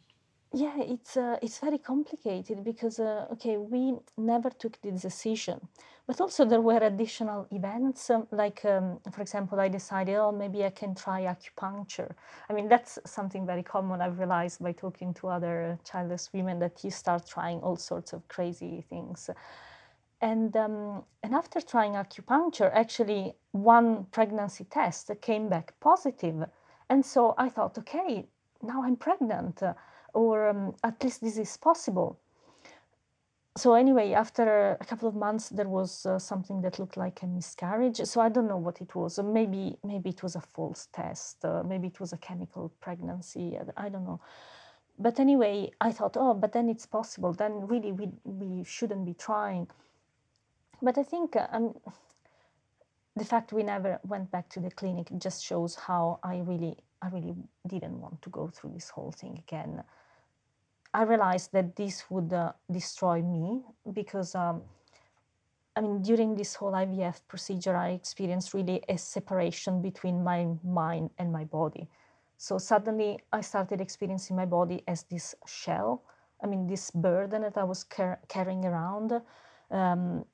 Yeah, 0.56 0.80
it's 0.80 1.18
uh, 1.18 1.36
it's 1.42 1.58
very 1.58 1.76
complicated 1.76 2.64
because 2.64 2.98
uh, 2.98 3.26
okay, 3.32 3.58
we 3.58 3.94
never 4.16 4.48
took 4.48 4.80
the 4.80 4.90
decision, 4.90 5.60
but 6.06 6.18
also 6.18 6.46
there 6.46 6.62
were 6.62 6.78
additional 6.78 7.46
events. 7.52 8.08
Um, 8.08 8.26
like 8.30 8.64
um, 8.64 8.98
for 9.12 9.20
example, 9.20 9.60
I 9.60 9.68
decided, 9.68 10.16
oh, 10.16 10.32
maybe 10.32 10.64
I 10.64 10.70
can 10.70 10.94
try 10.94 11.22
acupuncture. 11.26 12.10
I 12.48 12.54
mean, 12.54 12.68
that's 12.68 12.98
something 13.04 13.44
very 13.46 13.62
common. 13.62 14.00
I've 14.00 14.18
realized 14.18 14.62
by 14.62 14.72
talking 14.72 15.12
to 15.14 15.28
other 15.28 15.78
childless 15.84 16.30
women 16.32 16.58
that 16.60 16.82
you 16.82 16.90
start 16.90 17.26
trying 17.26 17.60
all 17.60 17.76
sorts 17.76 18.14
of 18.14 18.26
crazy 18.28 18.82
things. 18.88 19.28
And, 20.22 20.56
um, 20.56 21.04
and 21.22 21.34
after 21.34 21.60
trying 21.60 21.92
acupuncture, 21.92 22.70
actually, 22.72 23.34
one 23.52 24.06
pregnancy 24.10 24.64
test 24.64 25.10
came 25.20 25.50
back 25.50 25.74
positive. 25.80 26.46
And 26.88 27.04
so 27.04 27.34
I 27.36 27.50
thought, 27.50 27.76
okay, 27.78 28.26
now 28.62 28.82
I'm 28.82 28.96
pregnant, 28.96 29.62
or 30.16 30.48
um, 30.48 30.74
at 30.82 31.02
least 31.04 31.20
this 31.20 31.36
is 31.36 31.56
possible. 31.56 32.18
So, 33.56 33.74
anyway, 33.74 34.12
after 34.12 34.76
a 34.80 34.84
couple 34.84 35.08
of 35.08 35.14
months, 35.14 35.48
there 35.48 35.68
was 35.68 36.04
uh, 36.04 36.18
something 36.18 36.60
that 36.62 36.78
looked 36.78 36.96
like 36.96 37.22
a 37.22 37.26
miscarriage. 37.26 38.00
So, 38.04 38.20
I 38.20 38.28
don't 38.28 38.48
know 38.48 38.58
what 38.58 38.80
it 38.80 38.94
was. 38.94 39.18
Maybe, 39.18 39.78
maybe 39.82 40.10
it 40.10 40.22
was 40.22 40.36
a 40.36 40.42
false 40.42 40.88
test. 40.92 41.44
Uh, 41.44 41.62
maybe 41.62 41.86
it 41.86 41.98
was 41.98 42.12
a 42.12 42.18
chemical 42.18 42.70
pregnancy. 42.80 43.58
I 43.76 43.88
don't 43.88 44.04
know. 44.04 44.20
But 44.98 45.20
anyway, 45.20 45.70
I 45.80 45.92
thought, 45.92 46.16
oh, 46.18 46.34
but 46.34 46.52
then 46.52 46.68
it's 46.68 46.86
possible. 46.86 47.32
Then 47.32 47.66
really, 47.66 47.92
we, 47.92 48.10
we 48.24 48.64
shouldn't 48.64 49.06
be 49.06 49.14
trying. 49.14 49.68
But 50.82 50.98
I 50.98 51.02
think 51.02 51.36
uh, 51.36 51.46
um, 51.50 51.74
the 53.16 53.24
fact 53.24 53.54
we 53.54 53.62
never 53.62 53.98
went 54.04 54.30
back 54.30 54.50
to 54.50 54.60
the 54.60 54.70
clinic 54.70 55.08
just 55.16 55.42
shows 55.42 55.74
how 55.74 56.20
I 56.22 56.38
really, 56.40 56.76
I 57.00 57.08
really 57.08 57.34
didn't 57.66 58.00
want 58.00 58.20
to 58.20 58.30
go 58.30 58.48
through 58.48 58.72
this 58.74 58.90
whole 58.90 59.12
thing 59.12 59.42
again. 59.48 59.82
I 60.96 61.02
realized 61.02 61.52
that 61.52 61.76
this 61.76 62.04
would 62.08 62.32
uh, 62.32 62.52
destroy 62.72 63.20
me 63.20 63.60
because, 63.92 64.34
um, 64.34 64.62
I 65.76 65.82
mean, 65.82 66.00
during 66.00 66.34
this 66.34 66.54
whole 66.54 66.72
IVF 66.72 67.20
procedure, 67.28 67.76
I 67.76 67.90
experienced 67.90 68.54
really 68.54 68.82
a 68.88 68.96
separation 68.96 69.82
between 69.82 70.24
my 70.24 70.46
mind 70.64 71.10
and 71.18 71.30
my 71.30 71.44
body. 71.44 71.86
So 72.38 72.56
suddenly 72.56 73.18
I 73.30 73.42
started 73.42 73.82
experiencing 73.82 74.36
my 74.36 74.46
body 74.46 74.82
as 74.88 75.02
this 75.02 75.34
shell. 75.46 76.02
I 76.42 76.46
mean, 76.46 76.66
this 76.66 76.90
burden 76.90 77.42
that 77.42 77.58
I 77.58 77.64
was 77.64 77.84
car- 77.84 78.20
carrying 78.28 78.64
around. 78.64 79.20
Um, 79.70 80.24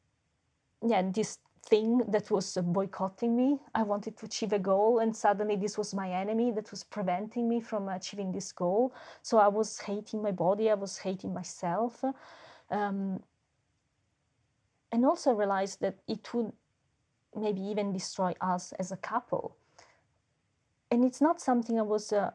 yeah, 0.86 1.02
this 1.02 1.38
thing 1.64 2.02
that 2.08 2.30
was 2.30 2.58
boycotting 2.62 3.36
me. 3.36 3.58
I 3.74 3.82
wanted 3.82 4.16
to 4.18 4.26
achieve 4.26 4.52
a 4.52 4.58
goal, 4.58 4.98
and 4.98 5.16
suddenly 5.16 5.56
this 5.56 5.78
was 5.78 5.94
my 5.94 6.10
enemy 6.10 6.50
that 6.52 6.70
was 6.70 6.84
preventing 6.84 7.48
me 7.48 7.60
from 7.60 7.88
achieving 7.88 8.32
this 8.32 8.52
goal. 8.52 8.92
So 9.22 9.38
I 9.38 9.48
was 9.48 9.78
hating 9.78 10.22
my 10.22 10.32
body, 10.32 10.70
I 10.70 10.74
was 10.74 10.98
hating 10.98 11.32
myself. 11.32 12.04
Um, 12.70 13.22
and 14.90 15.06
also 15.06 15.32
realized 15.32 15.80
that 15.80 15.96
it 16.06 16.32
would 16.34 16.52
maybe 17.34 17.62
even 17.62 17.92
destroy 17.92 18.34
us 18.40 18.72
as 18.72 18.92
a 18.92 18.96
couple. 18.96 19.56
And 20.90 21.04
it's 21.04 21.20
not 21.22 21.40
something 21.40 21.78
I 21.78 21.82
was 21.82 22.12
uh, 22.12 22.32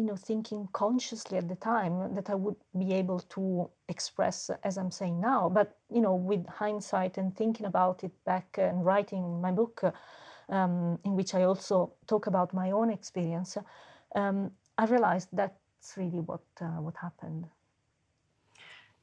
you 0.00 0.06
know 0.06 0.16
thinking 0.16 0.66
consciously 0.72 1.36
at 1.36 1.46
the 1.46 1.56
time 1.56 2.14
that 2.14 2.30
I 2.30 2.34
would 2.34 2.56
be 2.78 2.94
able 2.94 3.20
to 3.34 3.68
express 3.88 4.50
as 4.64 4.78
I'm 4.78 4.90
saying 4.90 5.20
now. 5.20 5.50
But 5.50 5.76
you 5.94 6.00
know, 6.00 6.14
with 6.14 6.46
hindsight 6.48 7.18
and 7.18 7.36
thinking 7.36 7.66
about 7.66 8.02
it 8.02 8.12
back 8.24 8.56
and 8.58 8.82
writing 8.82 9.42
my 9.42 9.52
book, 9.52 9.82
um, 10.48 10.98
in 11.04 11.16
which 11.16 11.34
I 11.34 11.42
also 11.42 11.92
talk 12.06 12.26
about 12.28 12.54
my 12.54 12.70
own 12.70 12.90
experience, 12.90 13.58
um, 14.14 14.50
I 14.78 14.86
realized 14.86 15.28
that's 15.34 15.96
really 15.98 16.20
what 16.20 16.46
uh, 16.62 16.80
what 16.80 16.96
happened. 16.96 17.44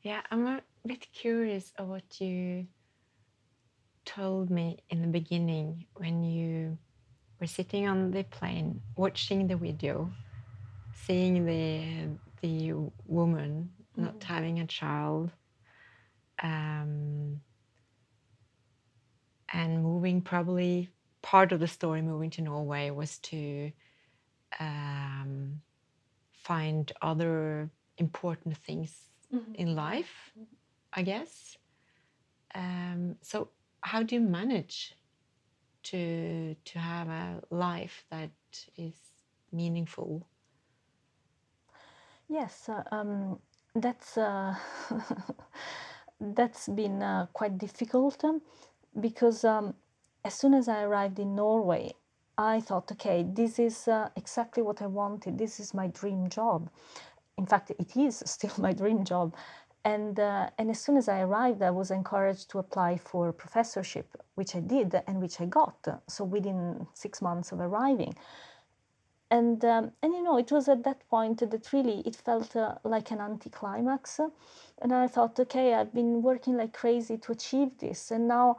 Yeah, 0.01 0.21
I'm 0.31 0.47
a 0.47 0.61
bit 0.87 1.05
curious 1.13 1.73
of 1.77 1.89
what 1.89 2.19
you 2.19 2.65
told 4.03 4.49
me 4.49 4.77
in 4.89 5.01
the 5.01 5.07
beginning 5.19 5.85
when 5.95 6.23
you 6.23 6.77
were 7.39 7.47
sitting 7.47 7.87
on 7.87 8.09
the 8.09 8.23
plane 8.23 8.81
watching 8.95 9.47
the 9.47 9.55
video, 9.55 10.09
seeing 10.97 11.45
the 11.45 12.19
the 12.41 12.73
woman 13.05 13.73
not 13.95 14.15
Mm. 14.15 14.23
having 14.23 14.59
a 14.59 14.67
child, 14.67 15.31
um, 16.43 17.41
and 19.53 19.83
moving 19.83 20.21
probably 20.21 20.89
part 21.21 21.51
of 21.51 21.59
the 21.59 21.67
story 21.67 22.01
moving 22.01 22.29
to 22.31 22.41
Norway 22.41 22.89
was 22.89 23.19
to 23.19 23.71
um, 24.59 25.61
find 26.33 26.91
other 27.01 27.71
important 27.97 28.57
things 28.57 29.09
Mhm. 29.31 29.55
in 29.55 29.75
life, 29.75 30.33
I 30.93 31.03
guess. 31.03 31.57
Um, 32.55 33.17
so, 33.21 33.51
how 33.81 34.03
do 34.03 34.15
you 34.15 34.21
manage 34.21 34.95
to 35.83 36.55
to 36.65 36.79
have 36.79 37.09
a 37.09 37.43
life 37.51 38.05
that 38.11 38.31
is 38.77 38.97
meaningful? 39.51 40.27
Yes, 42.29 42.69
uh, 42.69 42.83
um, 42.91 43.39
that's 43.73 44.17
uh, 44.17 44.55
that's 46.19 46.67
been 46.67 47.01
uh, 47.01 47.27
quite 47.33 47.57
difficult 47.57 48.23
um, 48.23 48.41
because 48.99 49.43
um, 49.45 49.73
as 50.25 50.33
soon 50.33 50.53
as 50.53 50.67
I 50.67 50.83
arrived 50.83 51.19
in 51.19 51.35
Norway, 51.35 51.93
I 52.37 52.59
thought, 52.59 52.91
okay, 52.91 53.23
this 53.27 53.59
is 53.59 53.87
uh, 53.87 54.09
exactly 54.15 54.61
what 54.61 54.81
I 54.81 54.87
wanted. 54.87 55.37
This 55.37 55.59
is 55.59 55.73
my 55.73 55.87
dream 55.87 56.29
job. 56.29 56.69
In 57.37 57.45
fact, 57.45 57.71
it 57.71 57.95
is 57.95 58.21
still 58.25 58.51
my 58.57 58.73
dream 58.73 59.03
job. 59.05 59.33
And, 59.85 60.19
uh, 60.19 60.49
and 60.57 60.69
as 60.69 60.81
soon 60.81 60.97
as 60.97 61.07
I 61.07 61.21
arrived, 61.21 61.61
I 61.61 61.71
was 61.71 61.91
encouraged 61.91 62.49
to 62.49 62.59
apply 62.59 62.97
for 62.97 63.31
professorship, 63.31 64.17
which 64.35 64.53
I 64.53 64.59
did 64.59 65.01
and 65.07 65.21
which 65.21 65.39
I 65.39 65.45
got. 65.45 65.77
So 66.09 66.25
within 66.25 66.87
six 66.93 67.21
months 67.21 67.53
of 67.53 67.61
arriving 67.61 68.13
and 69.29 69.63
um, 69.65 69.91
and 70.01 70.13
you 70.13 70.23
know 70.23 70.37
it 70.37 70.51
was 70.51 70.69
at 70.69 70.83
that 70.83 71.07
point 71.09 71.39
that 71.39 71.73
really 71.73 72.01
it 72.05 72.15
felt 72.15 72.55
uh, 72.55 72.75
like 72.83 73.11
an 73.11 73.19
anticlimax. 73.19 74.19
And 74.81 74.93
i 74.93 75.07
thought 75.07 75.39
okay 75.39 75.73
i've 75.73 75.93
been 75.93 76.21
working 76.21 76.55
like 76.57 76.73
crazy 76.73 77.17
to 77.17 77.31
achieve 77.31 77.77
this. 77.79 78.11
And 78.11 78.27
now 78.27 78.57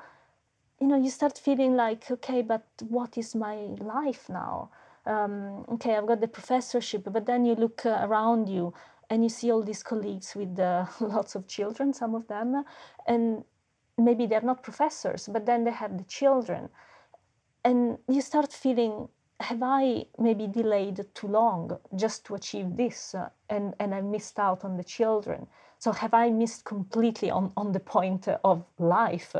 you 0.80 0.86
know 0.86 0.96
you 0.96 1.10
start 1.10 1.38
feeling 1.38 1.76
like 1.76 2.10
okay 2.10 2.42
but 2.42 2.66
what 2.88 3.16
is 3.16 3.34
my 3.34 3.56
life 3.80 4.28
now? 4.28 4.70
Um, 5.06 5.64
okay 5.72 5.96
i've 5.96 6.06
got 6.06 6.20
the 6.20 6.28
professorship 6.28 7.04
but 7.10 7.24
then 7.24 7.46
you 7.46 7.54
look 7.54 7.86
uh, 7.86 8.00
around 8.02 8.48
you 8.48 8.74
and 9.08 9.22
you 9.22 9.30
see 9.30 9.50
all 9.50 9.62
these 9.62 9.82
colleagues 9.82 10.34
with 10.36 10.58
uh, 10.58 10.84
lots 11.00 11.34
of 11.34 11.46
children 11.46 11.94
some 11.94 12.14
of 12.14 12.28
them. 12.28 12.64
And 13.06 13.44
maybe 13.96 14.26
they're 14.26 14.42
not 14.42 14.62
professors 14.62 15.28
but 15.32 15.46
then 15.46 15.64
they 15.64 15.70
have 15.70 15.96
the 15.96 16.04
children. 16.04 16.68
And 17.64 17.98
you 18.08 18.20
start 18.20 18.52
feeling 18.52 19.08
have 19.40 19.62
i 19.62 20.04
maybe 20.18 20.46
delayed 20.46 21.04
too 21.14 21.28
long 21.28 21.78
just 21.94 22.24
to 22.26 22.34
achieve 22.34 22.76
this 22.76 23.14
uh, 23.14 23.28
and 23.48 23.74
and 23.78 23.94
i 23.94 24.00
missed 24.00 24.38
out 24.38 24.64
on 24.64 24.76
the 24.76 24.84
children? 24.84 25.46
So 25.78 25.92
have 25.92 26.14
i 26.14 26.30
missed 26.30 26.64
completely 26.64 27.30
on 27.30 27.52
on 27.56 27.72
the 27.72 27.80
point 27.80 28.26
of 28.44 28.64
life? 28.78 29.36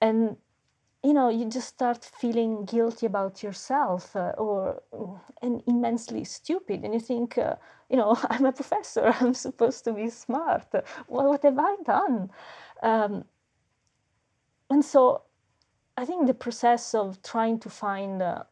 And 0.00 0.36
you 1.02 1.12
know 1.12 1.28
you 1.28 1.46
just 1.46 1.68
start 1.68 2.04
feeling 2.04 2.64
guilty 2.64 3.06
about 3.06 3.42
yourself 3.42 4.14
uh, 4.14 4.32
or 4.38 4.82
and 5.40 5.62
immensely 5.66 6.24
stupid 6.24 6.84
and 6.84 6.94
you 6.94 7.00
think 7.00 7.38
uh, 7.38 7.56
you 7.90 7.96
know 7.96 8.16
i'm 8.30 8.44
a 8.44 8.52
professor 8.52 9.14
i'm 9.20 9.34
supposed 9.34 9.84
to 9.84 9.92
be 9.92 10.10
smart. 10.10 10.66
Well, 11.08 11.28
what 11.28 11.42
have 11.42 11.58
i 11.58 11.76
done? 11.84 12.30
Um, 12.82 13.24
and 14.70 14.84
so 14.84 15.22
i 15.96 16.04
think 16.04 16.26
the 16.26 16.34
process 16.34 16.94
of 16.94 17.22
trying 17.22 17.58
to 17.60 17.70
find 17.70 18.22
uh, 18.22 18.42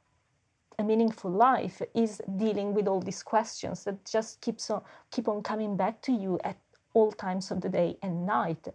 a 0.81 0.85
meaningful 0.85 1.31
life 1.31 1.83
is 1.95 2.21
dealing 2.37 2.75
with 2.75 2.89
all 2.89 3.01
these 3.01 3.23
questions 3.23 3.85
that 3.85 4.05
just 4.05 4.41
keeps 4.41 4.71
on 4.71 4.83
keep 5.11 5.29
on 5.29 5.43
coming 5.43 5.77
back 5.77 6.01
to 6.03 6.13
you 6.13 6.39
at 6.43 6.57
all 6.95 7.13
times 7.13 7.51
of 7.51 7.61
the 7.61 7.69
day 7.69 7.97
and 8.03 8.27
night. 8.27 8.67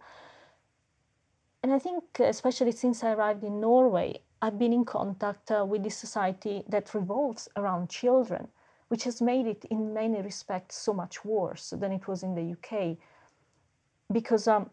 And 1.62 1.72
i 1.74 1.78
think 1.78 2.04
especially 2.20 2.72
since 2.72 3.02
i 3.02 3.10
arrived 3.12 3.42
in 3.42 3.60
norway 3.60 4.20
i've 4.40 4.58
been 4.58 4.72
in 4.72 4.84
contact 4.84 5.50
uh, 5.50 5.64
with 5.70 5.82
this 5.82 5.96
society 5.96 6.62
that 6.68 6.94
revolves 6.94 7.48
around 7.56 7.90
children 7.90 8.46
which 8.88 9.02
has 9.02 9.20
made 9.20 9.46
it 9.46 9.64
in 9.70 9.92
many 9.92 10.22
respects 10.22 10.76
so 10.76 10.92
much 10.92 11.24
worse 11.24 11.70
than 11.70 11.90
it 11.90 12.06
was 12.06 12.22
in 12.22 12.34
the 12.36 12.46
uk 12.56 12.96
because 14.12 14.46
um, 14.46 14.70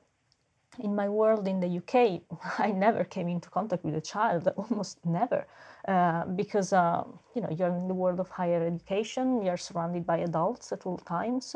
in 0.79 0.95
my 0.95 1.07
world 1.09 1.47
in 1.47 1.59
the 1.59 1.77
UK, 1.77 2.21
I 2.59 2.71
never 2.71 3.03
came 3.03 3.29
into 3.29 3.49
contact 3.49 3.83
with 3.83 3.95
a 3.95 4.01
child, 4.01 4.47
almost 4.57 5.05
never, 5.05 5.45
uh, 5.87 6.25
because 6.25 6.73
uh, 6.73 7.03
you 7.35 7.41
know 7.41 7.49
you're 7.51 7.75
in 7.75 7.87
the 7.87 7.93
world 7.93 8.19
of 8.19 8.29
higher 8.29 8.65
education, 8.65 9.41
you're 9.43 9.57
surrounded 9.57 10.05
by 10.05 10.17
adults 10.17 10.71
at 10.71 10.85
all 10.85 10.97
times, 10.97 11.55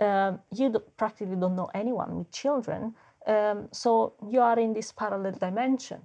uh, 0.00 0.32
you 0.50 0.70
do, 0.70 0.80
practically 0.96 1.36
don't 1.36 1.56
know 1.56 1.70
anyone 1.74 2.18
with 2.18 2.30
children, 2.30 2.94
um, 3.26 3.68
so 3.72 4.14
you 4.28 4.40
are 4.40 4.58
in 4.58 4.72
this 4.72 4.92
parallel 4.92 5.32
dimension. 5.32 6.00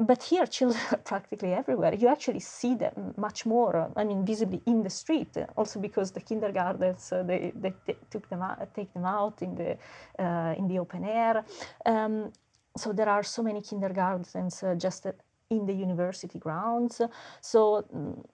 But 0.00 0.22
here, 0.22 0.46
children 0.46 0.80
are 0.92 0.98
practically 0.98 1.52
everywhere. 1.52 1.94
You 1.94 2.08
actually 2.08 2.40
see 2.40 2.74
them 2.74 3.14
much 3.16 3.44
more. 3.46 3.76
uh, 3.76 3.88
I 3.96 4.04
mean, 4.04 4.24
visibly 4.24 4.62
in 4.66 4.82
the 4.82 4.90
street. 4.90 5.36
uh, 5.36 5.46
Also 5.56 5.78
because 5.80 6.10
the 6.12 6.20
kindergartens 6.20 7.12
uh, 7.12 7.22
they, 7.22 7.52
they 7.54 7.74
t- 7.86 7.98
took 8.10 8.28
them 8.30 8.42
out, 8.42 8.74
take 8.74 8.92
them 8.94 9.04
out 9.04 9.42
in 9.42 9.54
the 9.54 9.76
uh, 10.18 10.54
in 10.58 10.68
the 10.68 10.78
open 10.78 11.04
air. 11.04 11.44
Um, 11.86 12.32
so 12.76 12.92
there 12.92 13.08
are 13.08 13.22
so 13.24 13.42
many 13.42 13.60
kindergartens 13.60 14.62
uh, 14.62 14.74
just 14.74 15.06
uh, 15.06 15.12
in 15.50 15.66
the 15.66 15.74
university 15.74 16.38
grounds. 16.38 17.02
So 17.42 17.84
mm, 17.94 18.24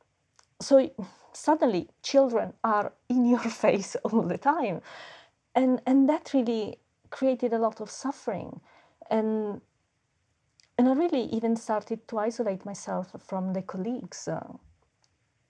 so 0.60 0.90
suddenly 1.32 1.88
children 2.02 2.52
are 2.64 2.92
in 3.08 3.24
your 3.24 3.40
face 3.64 3.96
all 4.04 4.22
the 4.22 4.38
time, 4.38 4.80
and 5.54 5.80
and 5.86 6.08
that 6.08 6.32
really 6.34 6.78
created 7.10 7.52
a 7.52 7.58
lot 7.58 7.80
of 7.80 7.90
suffering, 7.90 8.60
and 9.10 9.60
and 10.78 10.88
I 10.88 10.92
really 10.92 11.22
even 11.24 11.56
started 11.56 12.06
to 12.08 12.18
isolate 12.18 12.64
myself 12.66 13.14
from 13.18 13.52
the 13.52 13.62
colleagues. 13.62 14.28
Uh, 14.28 14.52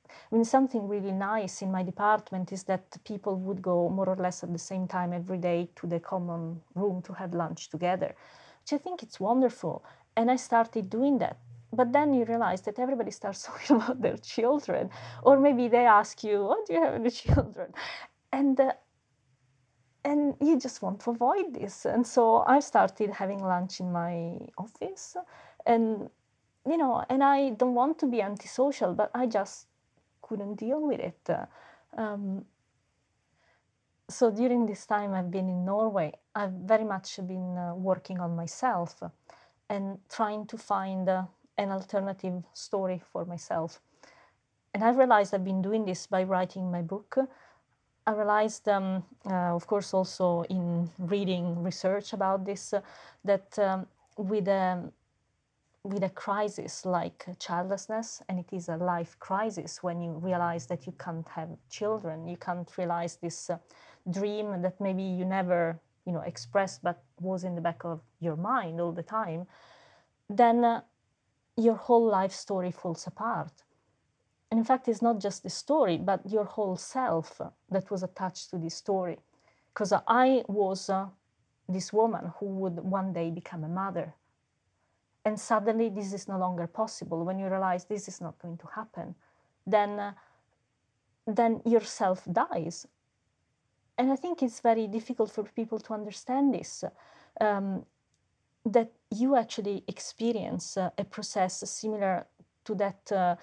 I 0.08 0.34
mean, 0.34 0.44
something 0.44 0.88
really 0.88 1.12
nice 1.12 1.62
in 1.62 1.70
my 1.70 1.82
department 1.82 2.52
is 2.52 2.64
that 2.64 2.96
people 3.04 3.36
would 3.36 3.62
go 3.62 3.88
more 3.88 4.08
or 4.08 4.16
less 4.16 4.42
at 4.42 4.52
the 4.52 4.58
same 4.58 4.86
time 4.86 5.12
every 5.12 5.38
day 5.38 5.68
to 5.76 5.86
the 5.86 6.00
common 6.00 6.60
room 6.74 7.02
to 7.02 7.12
have 7.12 7.34
lunch 7.34 7.70
together, 7.70 8.14
which 8.62 8.72
I 8.72 8.78
think 8.78 9.02
it's 9.02 9.20
wonderful. 9.20 9.84
And 10.16 10.30
I 10.30 10.36
started 10.36 10.90
doing 10.90 11.18
that. 11.18 11.38
But 11.72 11.92
then 11.92 12.14
you 12.14 12.24
realize 12.24 12.62
that 12.62 12.78
everybody 12.78 13.10
starts 13.10 13.42
talking 13.46 13.76
about 13.76 14.00
their 14.00 14.16
children, 14.16 14.90
or 15.22 15.38
maybe 15.38 15.68
they 15.68 15.86
ask 15.86 16.22
you, 16.24 16.36
"Oh, 16.50 16.62
do 16.66 16.74
you 16.74 16.82
have 16.82 16.94
any 16.94 17.10
children?" 17.24 17.72
And 18.32 18.58
uh, 18.60 18.72
and 20.16 20.34
you 20.40 20.58
just 20.58 20.82
want 20.82 21.00
to 21.00 21.10
avoid 21.10 21.54
this. 21.54 21.84
And 21.84 22.06
so 22.06 22.44
I 22.46 22.60
started 22.60 23.10
having 23.10 23.42
lunch 23.42 23.80
in 23.80 23.92
my 23.92 24.38
office, 24.58 25.16
and 25.64 26.10
you 26.68 26.76
know, 26.76 27.04
and 27.08 27.22
I 27.22 27.50
don't 27.50 27.74
want 27.74 27.98
to 28.00 28.06
be 28.06 28.20
antisocial, 28.22 28.94
but 28.94 29.10
I 29.14 29.26
just 29.26 29.66
couldn't 30.22 30.56
deal 30.56 30.80
with 30.80 31.00
it. 31.00 31.30
Um, 31.96 32.44
so 34.08 34.30
during 34.30 34.66
this 34.66 34.86
time 34.86 35.14
I've 35.14 35.30
been 35.30 35.48
in 35.48 35.64
Norway, 35.64 36.12
I've 36.34 36.52
very 36.52 36.84
much 36.84 37.16
been 37.16 37.56
uh, 37.56 37.74
working 37.74 38.20
on 38.20 38.36
myself 38.36 39.02
and 39.68 39.98
trying 40.08 40.46
to 40.46 40.58
find 40.58 41.08
uh, 41.08 41.24
an 41.58 41.70
alternative 41.70 42.44
story 42.52 43.02
for 43.12 43.24
myself. 43.24 43.80
And 44.74 44.84
I 44.84 44.90
realized 44.90 45.34
I've 45.34 45.44
been 45.44 45.62
doing 45.62 45.84
this 45.84 46.06
by 46.06 46.22
writing 46.22 46.70
my 46.70 46.82
book. 46.82 47.16
I 48.06 48.12
realized, 48.12 48.68
um, 48.68 49.02
uh, 49.28 49.54
of 49.54 49.66
course, 49.66 49.92
also 49.92 50.42
in 50.44 50.88
reading 50.98 51.62
research 51.62 52.12
about 52.12 52.44
this, 52.44 52.72
uh, 52.72 52.80
that 53.24 53.58
um, 53.58 53.86
with 54.16 54.46
a 54.48 54.92
with 55.82 56.02
a 56.02 56.10
crisis 56.10 56.84
like 56.84 57.26
childlessness, 57.38 58.20
and 58.28 58.40
it 58.40 58.52
is 58.52 58.68
a 58.68 58.76
life 58.76 59.16
crisis 59.20 59.82
when 59.82 60.00
you 60.00 60.10
realize 60.12 60.66
that 60.66 60.84
you 60.86 60.92
can't 60.98 61.28
have 61.28 61.48
children, 61.70 62.26
you 62.26 62.36
can't 62.36 62.68
realize 62.76 63.16
this 63.16 63.50
uh, 63.50 63.58
dream 64.10 64.62
that 64.62 64.80
maybe 64.80 65.02
you 65.02 65.24
never, 65.24 65.78
you 66.04 66.12
know, 66.12 66.22
expressed 66.22 66.82
but 66.82 67.02
was 67.20 67.44
in 67.44 67.54
the 67.54 67.60
back 67.60 67.84
of 67.84 68.00
your 68.20 68.36
mind 68.36 68.80
all 68.80 68.92
the 68.92 69.02
time, 69.02 69.46
then 70.28 70.64
uh, 70.64 70.80
your 71.56 71.76
whole 71.76 72.06
life 72.06 72.32
story 72.32 72.72
falls 72.72 73.06
apart. 73.06 73.52
And 74.50 74.58
in 74.58 74.64
fact, 74.64 74.88
it's 74.88 75.02
not 75.02 75.20
just 75.20 75.42
the 75.42 75.50
story, 75.50 75.98
but 75.98 76.20
your 76.30 76.44
whole 76.44 76.76
self 76.76 77.40
that 77.70 77.90
was 77.90 78.02
attached 78.02 78.50
to 78.50 78.58
this 78.58 78.74
story. 78.74 79.18
Because 79.72 79.92
I 80.06 80.44
was 80.48 80.88
uh, 80.88 81.06
this 81.68 81.92
woman 81.92 82.32
who 82.38 82.46
would 82.46 82.78
one 82.78 83.12
day 83.12 83.30
become 83.30 83.64
a 83.64 83.68
mother. 83.68 84.14
And 85.24 85.38
suddenly, 85.38 85.88
this 85.88 86.12
is 86.12 86.28
no 86.28 86.38
longer 86.38 86.68
possible. 86.68 87.24
When 87.24 87.38
you 87.38 87.48
realize 87.48 87.84
this 87.84 88.06
is 88.06 88.20
not 88.20 88.38
going 88.38 88.58
to 88.58 88.66
happen, 88.68 89.16
then, 89.66 89.98
uh, 89.98 90.12
then 91.26 91.60
yourself 91.64 92.24
dies. 92.30 92.86
And 93.98 94.12
I 94.12 94.16
think 94.16 94.42
it's 94.42 94.60
very 94.60 94.86
difficult 94.86 95.32
for 95.32 95.42
people 95.42 95.80
to 95.80 95.94
understand 95.94 96.54
this. 96.54 96.84
Um, 97.40 97.84
that 98.64 98.92
you 99.10 99.36
actually 99.36 99.84
experience 99.86 100.76
uh, 100.76 100.90
a 100.98 101.04
process 101.04 101.68
similar 101.70 102.26
to 102.64 102.74
that 102.74 103.12
uh, 103.12 103.36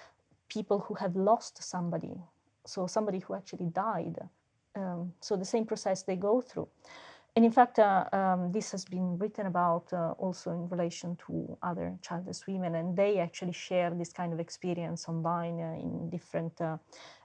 people 0.54 0.78
who 0.86 0.94
have 0.94 1.14
lost 1.16 1.62
somebody, 1.62 2.14
so 2.64 2.86
somebody 2.86 3.18
who 3.18 3.34
actually 3.34 3.66
died. 3.66 4.16
Um, 4.76 5.12
so 5.20 5.36
the 5.36 5.44
same 5.44 5.66
process 5.66 6.02
they 6.02 6.16
go 6.16 6.40
through. 6.40 6.68
And 7.36 7.44
in 7.44 7.50
fact, 7.50 7.80
uh, 7.80 8.04
um, 8.12 8.52
this 8.52 8.70
has 8.70 8.84
been 8.84 9.18
written 9.18 9.46
about 9.46 9.92
uh, 9.92 10.12
also 10.18 10.52
in 10.52 10.68
relation 10.68 11.16
to 11.26 11.58
other 11.62 11.98
childless 12.00 12.46
women, 12.46 12.76
and 12.76 12.96
they 12.96 13.18
actually 13.18 13.52
share 13.52 13.90
this 13.90 14.12
kind 14.12 14.32
of 14.32 14.38
experience 14.38 15.08
online 15.08 15.60
uh, 15.60 15.74
in 15.74 16.10
different, 16.10 16.60
uh, 16.60 16.76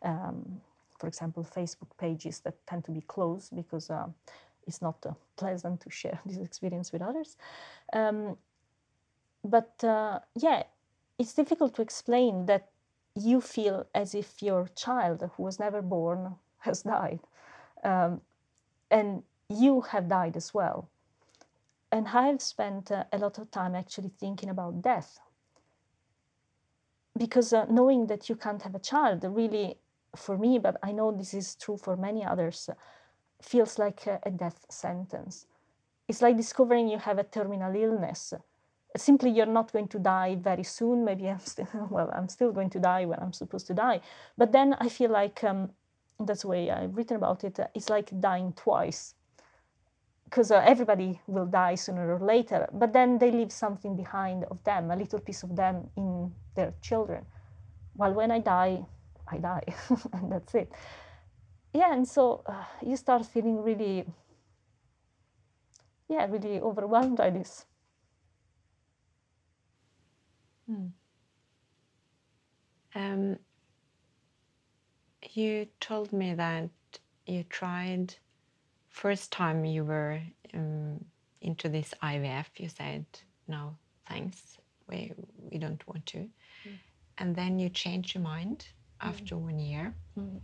um, 0.01 0.61
for 0.99 1.07
example, 1.07 1.43
Facebook 1.43 1.95
pages 1.99 2.39
that 2.39 2.55
tend 2.65 2.85
to 2.85 2.91
be 2.91 3.01
closed 3.01 3.55
because 3.55 3.91
uh, 3.91 4.07
it's 4.65 4.81
not 4.81 4.97
uh, 5.05 5.11
pleasant 5.35 5.79
to 5.81 5.91
share 5.91 6.19
this 6.25 6.37
experience 6.37 6.91
with 6.91 7.03
others. 7.03 7.37
Um, 7.93 8.35
but 9.43 9.73
yeah, 10.35 10.63
it's 11.19 11.33
difficult 11.33 11.75
to 11.75 11.81
explain 11.81 12.45
that 12.47 12.69
you 13.15 13.41
feel 13.41 13.85
as 13.93 14.15
if 14.15 14.41
your 14.41 14.67
child 14.75 15.29
who 15.35 15.43
was 15.43 15.59
never 15.59 15.81
born 15.81 16.35
has 16.59 16.83
died. 16.83 17.19
Um, 17.83 18.21
and 18.91 19.23
you 19.49 19.81
have 19.81 20.07
died 20.07 20.37
as 20.37 20.53
well. 20.53 20.89
And 21.91 22.07
I've 22.09 22.41
spent 22.41 22.91
uh, 22.91 23.05
a 23.11 23.17
lot 23.17 23.39
of 23.39 23.49
time 23.51 23.75
actually 23.75 24.11
thinking 24.19 24.49
about 24.49 24.81
death. 24.81 25.19
Because 27.17 27.51
uh, 27.51 27.65
knowing 27.65 28.07
that 28.07 28.29
you 28.29 28.35
can't 28.35 28.61
have 28.61 28.75
a 28.75 28.79
child, 28.79 29.23
really, 29.23 29.79
for 30.15 30.37
me, 30.37 30.59
but 30.59 30.77
I 30.83 30.91
know 30.91 31.11
this 31.11 31.33
is 31.33 31.55
true 31.55 31.77
for 31.77 31.97
many 31.97 32.23
others, 32.23 32.69
uh, 32.69 32.75
feels 33.41 33.79
like 33.79 34.05
a, 34.07 34.19
a 34.23 34.31
death 34.31 34.65
sentence. 34.69 35.47
It's 36.07 36.21
like 36.21 36.37
discovering 36.37 36.87
you 36.87 36.99
have 36.99 37.19
a 37.19 37.23
terminal 37.23 37.75
illness. 37.75 38.33
Simply, 38.97 39.29
you're 39.29 39.45
not 39.45 39.71
going 39.71 39.87
to 39.89 39.99
die 39.99 40.35
very 40.35 40.63
soon. 40.63 41.05
Maybe 41.05 41.29
I'm 41.29 41.39
still, 41.39 41.67
well, 41.91 42.11
I'm 42.13 42.27
still 42.27 42.51
going 42.51 42.69
to 42.71 42.79
die 42.79 43.05
when 43.05 43.19
I'm 43.19 43.33
supposed 43.33 43.67
to 43.67 43.73
die. 43.73 44.01
But 44.37 44.51
then 44.51 44.75
I 44.79 44.89
feel 44.89 45.11
like 45.11 45.43
um, 45.43 45.69
that's 46.19 46.41
the 46.41 46.47
way 46.47 46.71
I've 46.71 46.95
written 46.95 47.17
about 47.17 47.43
it. 47.43 47.59
It's 47.75 47.89
like 47.89 48.19
dying 48.19 48.53
twice 48.53 49.13
because 50.29 50.51
uh, 50.51 50.61
everybody 50.63 51.19
will 51.25 51.47
die 51.47 51.73
sooner 51.73 52.15
or 52.15 52.19
later, 52.19 52.69
but 52.73 52.93
then 52.93 53.17
they 53.17 53.31
leave 53.31 53.51
something 53.51 53.95
behind 53.95 54.43
of 54.45 54.63
them, 54.63 54.91
a 54.91 54.95
little 54.95 55.19
piece 55.19 55.41
of 55.41 55.55
them 55.55 55.89
in 55.97 56.31
their 56.55 56.71
children. 56.81 57.25
While 57.95 58.13
when 58.13 58.29
I 58.29 58.39
die, 58.39 58.85
I 59.27 59.37
die, 59.37 59.63
and 60.13 60.31
that's 60.31 60.53
it. 60.53 60.71
Yeah, 61.73 61.93
and 61.93 62.07
so 62.07 62.43
uh, 62.45 62.63
you 62.85 62.95
start 62.95 63.25
feeling 63.25 63.63
really, 63.63 64.05
yeah, 66.07 66.27
really 66.29 66.59
overwhelmed 66.59 67.17
by 67.17 67.31
this. 67.31 67.65
Hmm. 70.69 70.87
Um, 72.95 73.37
you 75.33 75.67
told 75.79 76.11
me 76.11 76.33
that 76.33 76.69
you 77.25 77.43
tried 77.43 78.15
first 78.89 79.31
time 79.31 79.65
you 79.65 79.83
were 79.85 80.19
um, 80.53 81.05
into 81.41 81.69
this 81.69 81.93
IVF, 82.03 82.45
you 82.57 82.69
said, 82.69 83.05
no, 83.47 83.75
thanks, 84.07 84.57
we, 84.89 85.13
we 85.51 85.57
don't 85.57 85.85
want 85.87 86.05
to. 86.07 86.17
Mm. 86.17 86.77
And 87.17 87.35
then 87.35 87.59
you 87.59 87.69
changed 87.69 88.15
your 88.15 88.23
mind 88.23 88.67
after 89.01 89.35
mm. 89.35 89.41
one 89.41 89.59
year. 89.59 89.93
Mm. 90.17 90.39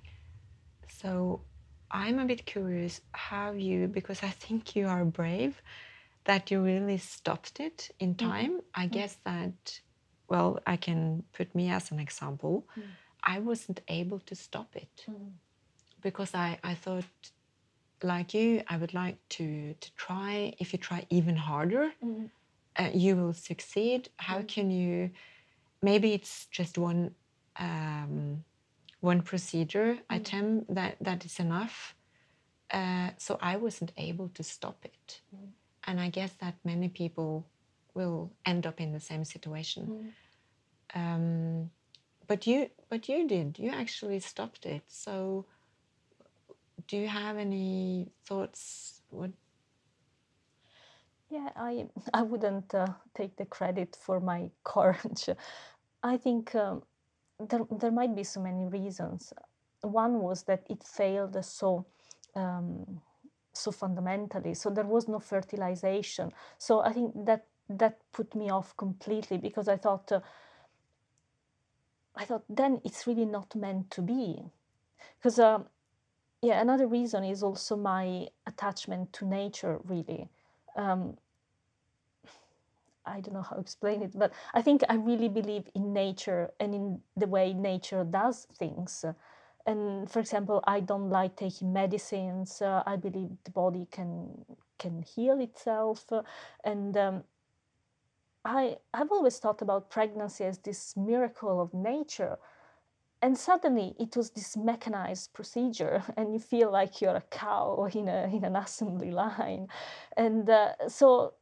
So 0.88 1.42
I'm 1.92 2.20
a 2.20 2.26
bit 2.26 2.46
curious 2.46 3.02
how 3.12 3.52
you, 3.52 3.88
because 3.88 4.24
I 4.24 4.30
think 4.30 4.76
you 4.76 4.88
are 4.88 5.04
brave, 5.04 5.62
that 6.24 6.50
you 6.50 6.62
really 6.62 6.98
stopped 6.98 7.60
it 7.60 7.92
in 8.00 8.16
time. 8.16 8.62
I 8.74 8.88
mm. 8.88 8.92
guess 8.92 9.18
that, 9.26 9.80
well, 10.28 10.60
I 10.66 10.78
can 10.78 11.24
put 11.34 11.54
me 11.54 11.70
as 11.70 11.92
an 11.92 12.00
example. 12.00 12.66
Mm. 12.78 12.84
I 13.24 13.40
wasn't 13.40 13.82
able 13.88 14.20
to 14.20 14.36
stop 14.36 14.76
it 14.76 15.06
mm. 15.10 15.32
because 16.02 16.36
I, 16.36 16.60
I 16.64 16.76
thought 16.76 17.06
like 18.04 18.34
you, 18.34 18.62
I 18.68 18.78
would 18.78 18.94
like 18.94 19.18
to 19.30 19.74
to 19.74 19.96
try. 19.96 20.54
If 20.60 20.74
you 20.74 20.80
try 20.80 21.06
even 21.10 21.36
harder, 21.36 21.92
mm. 22.04 22.30
uh, 22.78 22.90
you 22.94 23.16
will 23.16 23.34
succeed. 23.34 24.10
How 24.18 24.40
mm. 24.40 24.48
can 24.48 24.72
you? 24.72 25.12
Maybe 25.82 26.14
it's 26.14 26.46
just 26.52 26.78
one 26.78 27.16
um, 27.58 28.44
one 29.02 29.22
procedure 29.22 29.96
mm. 29.96 30.02
item 30.10 30.66
that 30.70 30.98
that 31.02 31.26
is 31.26 31.40
enough. 31.40 31.96
Uh, 32.72 33.12
so 33.18 33.38
I 33.42 33.58
wasn't 33.58 33.92
able 33.98 34.30
to 34.30 34.44
stop 34.44 34.78
it, 34.84 35.22
mm. 35.36 35.50
and 35.86 36.00
I 36.00 36.10
guess 36.10 36.34
that 36.40 36.56
many 36.64 36.90
people 36.90 37.46
will 37.96 38.32
end 38.46 38.68
up 38.68 38.80
in 38.80 38.92
the 38.92 39.00
same 39.00 39.24
situation. 39.24 40.14
Mm. 40.94 41.02
Um, 41.02 41.72
but 42.28 42.46
you, 42.46 42.70
but 42.90 43.10
you 43.10 43.28
did. 43.28 43.58
You 43.58 43.72
actually 43.72 44.20
stopped 44.20 44.66
it. 44.66 44.84
So 44.88 45.46
do 46.88 46.98
you 46.98 47.08
have 47.08 47.38
any 47.38 48.12
thoughts? 48.26 49.02
What? 49.10 49.32
Yeah, 51.30 51.50
I 51.56 51.88
I 52.14 52.22
wouldn't 52.22 52.74
uh, 52.76 52.88
take 53.16 53.36
the 53.38 53.46
credit 53.46 53.98
for 54.00 54.20
my 54.20 54.52
courage. 54.64 55.30
I 56.04 56.18
think 56.18 56.54
um, 56.56 56.84
there 57.40 57.62
there 57.80 57.92
might 57.92 58.16
be 58.16 58.24
so 58.24 58.42
many 58.42 58.68
reasons. 58.68 59.34
One 59.82 60.20
was 60.20 60.44
that 60.44 60.66
it 60.70 60.84
failed 60.84 61.44
so. 61.44 61.86
Um, 62.36 63.02
so 63.58 63.72
fundamentally 63.72 64.54
so 64.54 64.70
there 64.70 64.84
was 64.84 65.08
no 65.08 65.18
fertilization 65.18 66.30
so 66.58 66.82
i 66.82 66.92
think 66.92 67.14
that 67.26 67.46
that 67.69 67.99
put 68.12 68.36
me 68.36 68.49
off 68.49 68.75
completely 68.78 69.38
because 69.38 69.67
i 69.67 69.75
thought 69.75 70.12
uh, 70.12 70.19
i 72.15 72.25
thought 72.25 72.43
then 72.49 72.82
it's 72.84 73.08
really 73.08 73.25
not 73.25 73.56
meant 73.56 73.89
to 73.91 74.01
be 74.01 74.43
because 75.17 75.39
um, 75.39 75.65
yeah, 76.45 76.62
another 76.62 76.86
reason 76.86 77.23
is 77.23 77.41
also 77.41 77.75
my 77.75 78.28
attachment 78.45 79.13
to 79.13 79.25
nature, 79.25 79.80
really. 79.84 80.30
Um, 80.75 81.17
I 83.06 83.21
don't 83.21 83.34
know 83.34 83.41
how 83.41 83.56
to 83.56 83.62
explain 83.62 84.04
it, 84.04 84.12
but 84.17 84.32
I 84.54 84.62
think 84.62 84.84
I 84.89 84.95
really 84.95 85.30
believe 85.30 85.67
in 85.73 85.93
nature 85.93 86.51
and 86.60 86.75
in 86.75 87.01
the 87.17 87.28
way 87.28 87.54
nature 87.54 88.04
does 88.04 88.47
things. 88.58 89.06
And 89.65 90.10
for 90.10 90.19
example, 90.19 90.63
I 90.67 90.80
don't 90.80 91.10
like 91.10 91.36
taking 91.36 91.73
medicines. 91.73 92.62
Uh, 92.62 92.84
I 92.86 92.95
believe 92.95 93.30
the 93.43 93.51
body 93.51 93.88
can 93.91 94.45
can 94.78 95.01
heal 95.01 95.39
itself, 95.39 96.06
and 96.63 96.95
um, 96.97 97.23
I 98.46 98.78
I've 98.94 99.12
always 99.12 99.40
thought 99.40 99.62
about 99.62 99.90
pregnancy 99.90 100.46
as 100.46 100.60
this 100.60 100.96
miracle 100.96 101.60
of 101.60 101.74
nature 101.74 102.38
and 103.22 103.38
suddenly 103.38 103.96
it 104.00 104.16
was 104.16 104.30
this 104.30 104.56
mechanized 104.56 105.34
procedure 105.34 106.04
and 106.18 106.32
you 106.32 106.40
feel 106.40 106.72
like 106.72 107.02
you're 107.02 107.16
a 107.16 107.24
cow 107.32 107.90
in, 107.94 108.08
a, 108.08 108.30
in 108.32 108.46
an 108.46 108.56
assembly 108.56 109.10
line. 109.10 109.68
And 110.16 110.48
uh, 110.50 110.88
so 110.88 111.34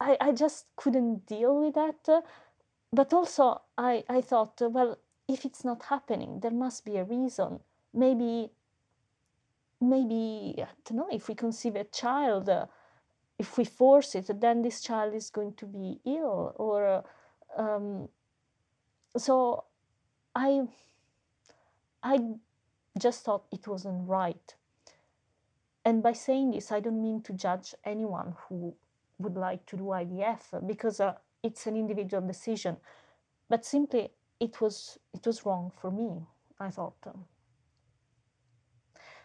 I, 0.00 0.16
I 0.20 0.32
just 0.32 0.66
couldn't 0.76 1.26
deal 1.26 1.64
with 1.64 1.74
that 1.74 2.24
but 2.92 3.12
also 3.12 3.60
I, 3.76 4.02
I 4.08 4.20
thought 4.20 4.60
well 4.60 4.98
if 5.28 5.44
it's 5.44 5.64
not 5.64 5.84
happening 5.84 6.40
there 6.40 6.50
must 6.50 6.84
be 6.84 6.96
a 6.96 7.04
reason. 7.04 7.60
Maybe 7.94 8.50
maybe 9.80 10.56
i 10.58 10.66
don't 10.84 10.96
know 10.96 11.08
if 11.12 11.28
we 11.28 11.34
conceive 11.36 11.76
a 11.76 11.84
child 11.84 12.48
uh, 12.48 12.66
if 13.38 13.56
we 13.56 13.64
force 13.64 14.14
it 14.14 14.40
then 14.40 14.62
this 14.62 14.80
child 14.80 15.14
is 15.14 15.30
going 15.30 15.52
to 15.54 15.66
be 15.66 16.00
ill 16.04 16.52
or 16.56 17.04
um, 17.56 18.08
so 19.16 19.64
i 20.34 20.62
I 22.02 22.20
just 22.98 23.24
thought 23.24 23.44
it 23.50 23.66
wasn't 23.66 24.08
right. 24.08 24.54
And 25.84 26.02
by 26.02 26.12
saying 26.12 26.52
this, 26.52 26.70
I 26.70 26.80
don't 26.80 27.02
mean 27.02 27.22
to 27.22 27.32
judge 27.32 27.74
anyone 27.84 28.34
who 28.48 28.74
would 29.18 29.36
like 29.36 29.66
to 29.66 29.76
do 29.76 29.84
IVF 29.84 30.66
because 30.66 31.00
uh, 31.00 31.14
it's 31.42 31.66
an 31.66 31.76
individual 31.76 32.26
decision, 32.26 32.76
but 33.48 33.64
simply 33.64 34.10
it 34.38 34.60
was 34.60 34.98
it 35.12 35.26
was 35.26 35.44
wrong 35.44 35.72
for 35.80 35.90
me. 35.90 36.22
I 36.60 36.70
thought. 36.70 36.96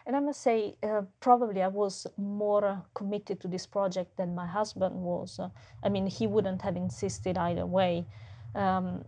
And 0.06 0.16
I 0.16 0.20
must 0.20 0.42
say, 0.42 0.74
uh, 0.82 1.02
probably 1.20 1.62
I 1.62 1.68
was 1.68 2.06
more 2.18 2.64
uh, 2.64 2.76
committed 2.92 3.40
to 3.40 3.48
this 3.48 3.66
project 3.66 4.16
than 4.16 4.34
my 4.34 4.46
husband 4.46 4.94
was. 4.96 5.38
Uh, 5.38 5.48
I 5.82 5.88
mean, 5.88 6.06
he 6.06 6.26
wouldn't 6.26 6.60
have 6.62 6.76
insisted 6.76 7.38
either 7.38 7.64
way. 7.64 8.06
Um, 8.54 9.04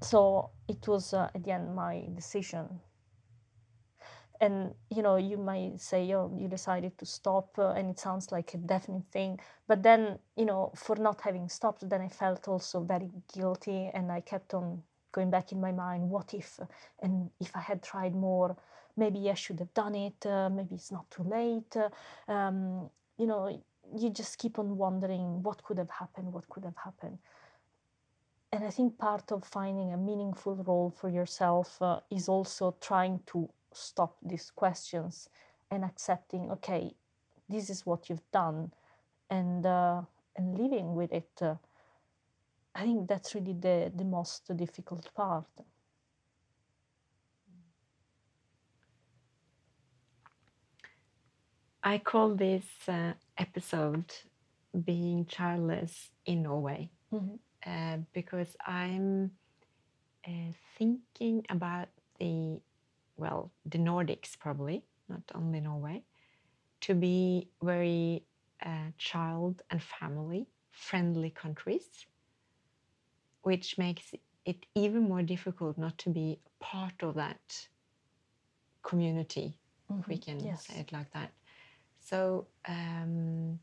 so 0.00 0.50
it 0.68 0.86
was 0.86 1.14
at 1.14 1.42
the 1.42 1.50
end 1.50 1.74
my 1.74 2.04
decision 2.14 2.80
and 4.40 4.74
you 4.90 5.02
know 5.02 5.16
you 5.16 5.36
might 5.36 5.80
say 5.80 6.12
oh 6.12 6.30
you 6.36 6.48
decided 6.48 6.96
to 6.98 7.06
stop 7.06 7.58
uh, 7.58 7.70
and 7.70 7.90
it 7.90 7.98
sounds 7.98 8.30
like 8.32 8.52
a 8.54 8.58
definite 8.58 9.04
thing 9.10 9.38
but 9.66 9.82
then 9.82 10.18
you 10.36 10.44
know 10.44 10.72
for 10.74 10.96
not 10.96 11.20
having 11.20 11.48
stopped 11.48 11.88
then 11.88 12.00
i 12.00 12.08
felt 12.08 12.46
also 12.48 12.80
very 12.80 13.10
guilty 13.32 13.90
and 13.94 14.12
i 14.12 14.20
kept 14.20 14.54
on 14.54 14.82
going 15.12 15.30
back 15.30 15.52
in 15.52 15.60
my 15.60 15.72
mind 15.72 16.08
what 16.08 16.34
if 16.34 16.60
and 17.02 17.30
if 17.40 17.50
i 17.56 17.60
had 17.60 17.82
tried 17.82 18.14
more 18.14 18.56
maybe 18.96 19.30
i 19.30 19.34
should 19.34 19.58
have 19.58 19.72
done 19.74 19.94
it 19.94 20.26
uh, 20.26 20.48
maybe 20.50 20.74
it's 20.74 20.92
not 20.92 21.10
too 21.10 21.22
late 21.24 21.76
um, 22.28 22.88
you 23.18 23.26
know 23.26 23.62
you 23.94 24.10
just 24.10 24.38
keep 24.38 24.58
on 24.58 24.76
wondering 24.76 25.42
what 25.42 25.62
could 25.62 25.78
have 25.78 25.90
happened, 25.90 26.32
what 26.32 26.48
could 26.48 26.64
have 26.64 26.76
happened. 26.76 27.18
And 28.52 28.64
I 28.64 28.70
think 28.70 28.98
part 28.98 29.32
of 29.32 29.44
finding 29.44 29.92
a 29.92 29.96
meaningful 29.96 30.56
role 30.56 30.90
for 30.90 31.08
yourself 31.08 31.80
uh, 31.82 32.00
is 32.10 32.28
also 32.28 32.76
trying 32.80 33.20
to 33.26 33.48
stop 33.72 34.16
these 34.22 34.50
questions 34.50 35.28
and 35.70 35.84
accepting, 35.84 36.50
okay, 36.50 36.94
this 37.48 37.70
is 37.70 37.84
what 37.84 38.08
you've 38.08 38.30
done, 38.32 38.72
and 39.30 39.66
uh, 39.66 40.02
and 40.36 40.58
living 40.58 40.94
with 40.94 41.12
it. 41.12 41.30
Uh, 41.40 41.56
I 42.74 42.82
think 42.82 43.08
that's 43.08 43.34
really 43.34 43.52
the 43.52 43.92
the 43.94 44.04
most 44.04 44.56
difficult 44.56 45.12
part. 45.14 45.46
I 51.86 51.98
call 51.98 52.34
this 52.36 52.66
uh, 52.88 53.14
episode 53.38 54.12
"Being 54.84 55.26
Childless 55.26 56.10
in 56.26 56.42
Norway" 56.42 56.90
Mhm. 57.12 57.40
uh, 57.66 57.98
because 58.12 58.56
I'm 58.66 59.32
uh, 60.26 60.52
thinking 60.78 61.46
about 61.50 61.88
the 62.20 62.60
well, 63.16 63.52
the 63.66 63.78
Nordics 63.78 64.38
probably, 64.38 64.84
not 65.08 65.22
only 65.34 65.60
Norway, 65.60 66.04
to 66.82 66.94
be 66.94 67.50
very 67.62 68.24
uh, 68.64 68.90
child 68.98 69.62
and 69.70 69.82
family 69.82 70.48
friendly 70.72 71.30
countries, 71.30 72.06
which 73.42 73.78
makes 73.78 74.14
it 74.46 74.66
even 74.74 75.02
more 75.08 75.22
difficult 75.22 75.78
not 75.78 75.98
to 75.98 76.10
be 76.10 76.40
part 76.60 77.02
of 77.02 77.14
that 77.16 77.68
community, 78.82 79.58
if 79.98 80.08
we 80.08 80.16
Mhm. 80.16 80.24
can 80.26 80.38
Yes. 80.44 80.66
say 80.66 80.80
it 80.80 80.92
like 80.92 81.10
that. 81.12 81.35
So 82.06 82.46
um, 82.68 83.58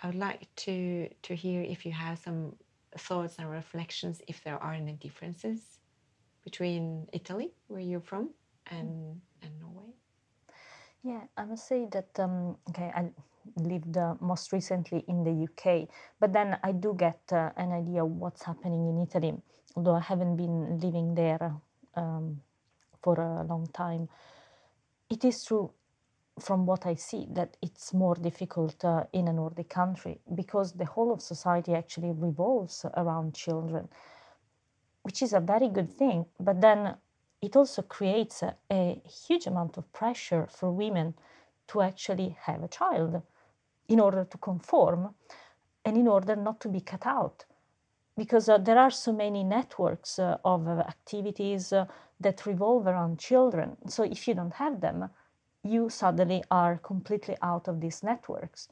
I 0.00 0.06
would 0.06 0.14
like 0.14 0.46
to 0.62 1.08
to 1.22 1.34
hear 1.34 1.60
if 1.62 1.84
you 1.84 1.90
have 1.90 2.18
some 2.20 2.54
thoughts 2.96 3.34
and 3.38 3.50
reflections, 3.50 4.22
if 4.28 4.44
there 4.44 4.62
are 4.62 4.74
any 4.74 4.92
differences 4.92 5.80
between 6.44 7.08
Italy, 7.12 7.50
where 7.66 7.80
you're 7.82 8.06
from, 8.12 8.30
and 8.70 9.20
and 9.42 9.50
Norway. 9.58 9.90
Yeah, 11.02 11.26
I 11.36 11.44
must 11.46 11.66
say 11.66 11.88
that 11.90 12.14
um, 12.20 12.58
okay, 12.70 12.92
I 12.94 13.10
lived 13.56 13.96
uh, 13.96 14.14
most 14.20 14.52
recently 14.52 15.02
in 15.08 15.24
the 15.24 15.34
UK, 15.50 15.88
but 16.20 16.32
then 16.32 16.58
I 16.62 16.70
do 16.70 16.94
get 16.94 17.18
uh, 17.32 17.50
an 17.56 17.72
idea 17.72 18.04
of 18.04 18.10
what's 18.10 18.44
happening 18.44 18.86
in 18.86 19.02
Italy, 19.02 19.34
although 19.74 19.96
I 19.96 20.06
haven't 20.06 20.36
been 20.36 20.78
living 20.78 21.16
there 21.16 21.58
um, 21.96 22.40
for 23.02 23.18
a 23.18 23.42
long 23.42 23.66
time. 23.74 24.08
It 25.10 25.24
is 25.24 25.42
true 25.42 25.72
from 26.40 26.66
what 26.66 26.86
I 26.86 26.94
see 26.94 27.26
that 27.30 27.56
it's 27.62 27.92
more 27.94 28.14
difficult 28.14 28.84
uh, 28.84 29.04
in 29.12 29.28
a 29.28 29.32
Nordic 29.32 29.68
country 29.68 30.20
because 30.34 30.72
the 30.72 30.84
whole 30.84 31.12
of 31.12 31.20
society 31.20 31.74
actually 31.74 32.12
revolves 32.12 32.84
around 32.96 33.34
children, 33.34 33.88
which 35.02 35.22
is 35.22 35.32
a 35.32 35.40
very 35.40 35.68
good 35.68 35.92
thing. 35.92 36.26
But 36.40 36.60
then 36.60 36.96
it 37.40 37.56
also 37.56 37.82
creates 37.82 38.42
a, 38.42 38.54
a 38.70 39.00
huge 39.06 39.46
amount 39.46 39.78
of 39.78 39.92
pressure 39.92 40.46
for 40.50 40.70
women 40.70 41.14
to 41.68 41.82
actually 41.82 42.36
have 42.40 42.62
a 42.62 42.68
child 42.68 43.22
in 43.88 44.00
order 44.00 44.24
to 44.24 44.38
conform 44.38 45.14
and 45.84 45.96
in 45.96 46.08
order 46.08 46.36
not 46.36 46.60
to 46.60 46.68
be 46.68 46.80
cut 46.80 47.06
out. 47.06 47.44
Because 48.16 48.48
uh, 48.48 48.58
there 48.58 48.78
are 48.78 48.90
so 48.90 49.12
many 49.12 49.44
networks 49.44 50.18
uh, 50.18 50.38
of 50.44 50.66
uh, 50.66 50.80
activities 50.80 51.72
uh, 51.72 51.86
that 52.20 52.46
revolve 52.46 52.86
around 52.86 53.18
children. 53.18 53.76
So 53.86 54.02
if 54.02 54.26
you 54.26 54.34
don't 54.34 54.54
have 54.54 54.80
them, 54.80 55.08
you 55.64 55.90
suddenly 55.90 56.42
are 56.50 56.78
completely 56.78 57.36
out 57.42 57.68
of 57.68 57.80
these 57.80 58.02
networks. 58.02 58.68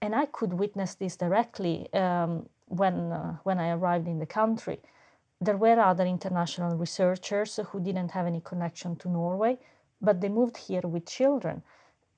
And 0.00 0.14
I 0.14 0.26
could 0.26 0.52
witness 0.52 0.94
this 0.94 1.16
directly 1.16 1.92
um, 1.92 2.48
when, 2.66 3.12
uh, 3.12 3.36
when 3.42 3.58
I 3.58 3.70
arrived 3.70 4.06
in 4.06 4.18
the 4.18 4.26
country. 4.26 4.80
There 5.40 5.56
were 5.56 5.78
other 5.80 6.04
international 6.04 6.76
researchers 6.76 7.58
who 7.70 7.80
didn't 7.80 8.10
have 8.12 8.26
any 8.26 8.40
connection 8.40 8.96
to 8.96 9.08
Norway, 9.08 9.58
but 10.00 10.20
they 10.20 10.28
moved 10.28 10.56
here 10.56 10.82
with 10.82 11.06
children. 11.06 11.62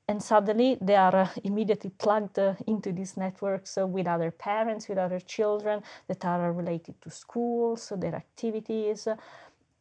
And 0.09 0.23
suddenly 0.23 0.77
they 0.81 0.97
are 0.97 1.15
uh, 1.15 1.29
immediately 1.45 1.91
plugged 1.91 2.39
uh, 2.39 2.55
into 2.67 2.93
these 2.93 3.17
networks 3.17 3.79
uh, 3.79 3.87
with 3.87 4.07
other 4.09 4.31
parents, 4.31 4.89
with 4.89 4.99
other 4.99 5.21
children 5.21 5.83
that 6.09 6.25
are 6.25 6.53
related 6.53 7.01
to 7.03 7.11
schools, 7.11 7.93
their 7.97 8.17
activities. 8.17 9.07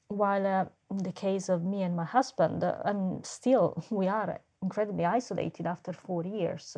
While 0.09 0.45
uh, 0.45 0.65
in 0.91 0.97
the 0.97 1.11
case 1.11 1.49
of 1.49 1.63
me 1.63 1.83
and 1.83 1.95
my 1.95 2.05
husband, 2.05 2.63
I'm 2.63 3.23
still, 3.23 3.83
we 3.89 4.07
are 4.07 4.39
incredibly 4.61 5.05
isolated 5.05 5.65
after 5.65 5.93
four 5.93 6.23
years. 6.25 6.77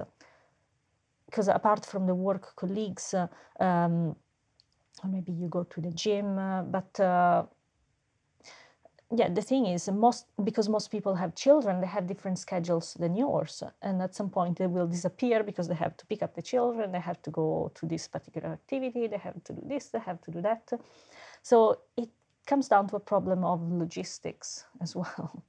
Because 1.26 1.48
apart 1.48 1.86
from 1.86 2.08
the 2.08 2.16
work 2.16 2.56
colleagues, 2.56 3.14
um, 3.60 4.16
or 5.04 5.10
maybe 5.10 5.32
you 5.32 5.48
go 5.48 5.64
to 5.64 5.82
the 5.82 5.92
gym, 5.92 6.36
but 6.70 7.00
uh, 7.00 7.46
yeah, 9.14 9.30
the 9.30 9.42
thing 9.42 9.66
is, 9.66 9.90
most 9.90 10.26
because 10.44 10.70
most 10.70 10.90
people 10.90 11.16
have 11.16 11.36
children, 11.36 11.82
they 11.82 11.88
have 11.88 12.08
different 12.08 12.40
schedules 12.40 12.94
than 12.94 13.16
yours, 13.16 13.64
and 13.82 14.02
at 14.02 14.16
some 14.16 14.30
point 14.30 14.58
they 14.58 14.68
will 14.68 14.88
disappear 14.88 15.44
because 15.44 15.68
they 15.68 15.76
have 15.76 15.98
to 15.98 16.06
pick 16.06 16.22
up 16.22 16.34
the 16.36 16.42
children, 16.42 16.92
they 16.92 17.00
have 17.00 17.22
to 17.24 17.32
go 17.32 17.72
to 17.76 17.86
this 17.86 18.08
particular 18.08 18.50
activity, 18.50 19.08
they 19.08 19.18
have 19.18 19.44
to 19.44 19.54
do 19.54 19.62
this, 19.66 19.88
they 19.88 20.00
have 20.00 20.22
to 20.22 20.32
do 20.32 20.42
that. 20.42 20.72
So 21.42 21.80
it 21.98 22.10
comes 22.46 22.68
down 22.68 22.88
to 22.90 22.96
a 22.96 23.00
problem 23.00 23.44
of 23.44 23.62
logistics 23.72 24.66
as 24.82 24.96
well. 25.02 25.44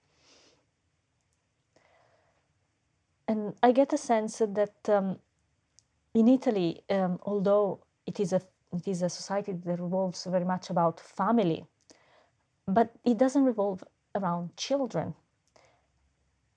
And 3.29 3.55
I 3.63 3.73
get 3.73 3.93
a 3.93 3.99
sense 3.99 4.39
that 4.39 4.89
um, 4.89 5.19
in 6.15 6.29
Italy, 6.29 6.83
um, 6.91 7.19
although 7.23 7.81
it 8.07 8.21
is 8.21 8.33
a 8.33 8.43
it 8.73 8.89
is 8.89 9.03
a 9.03 9.09
society 9.09 9.53
that 9.53 9.81
revolves 9.81 10.25
very 10.25 10.45
much 10.45 10.71
about 10.71 10.99
family, 10.99 11.65
but 12.67 12.91
it 13.05 13.19
doesn't 13.19 13.45
revolve 13.45 13.85
around 14.15 14.57
children. 14.57 15.15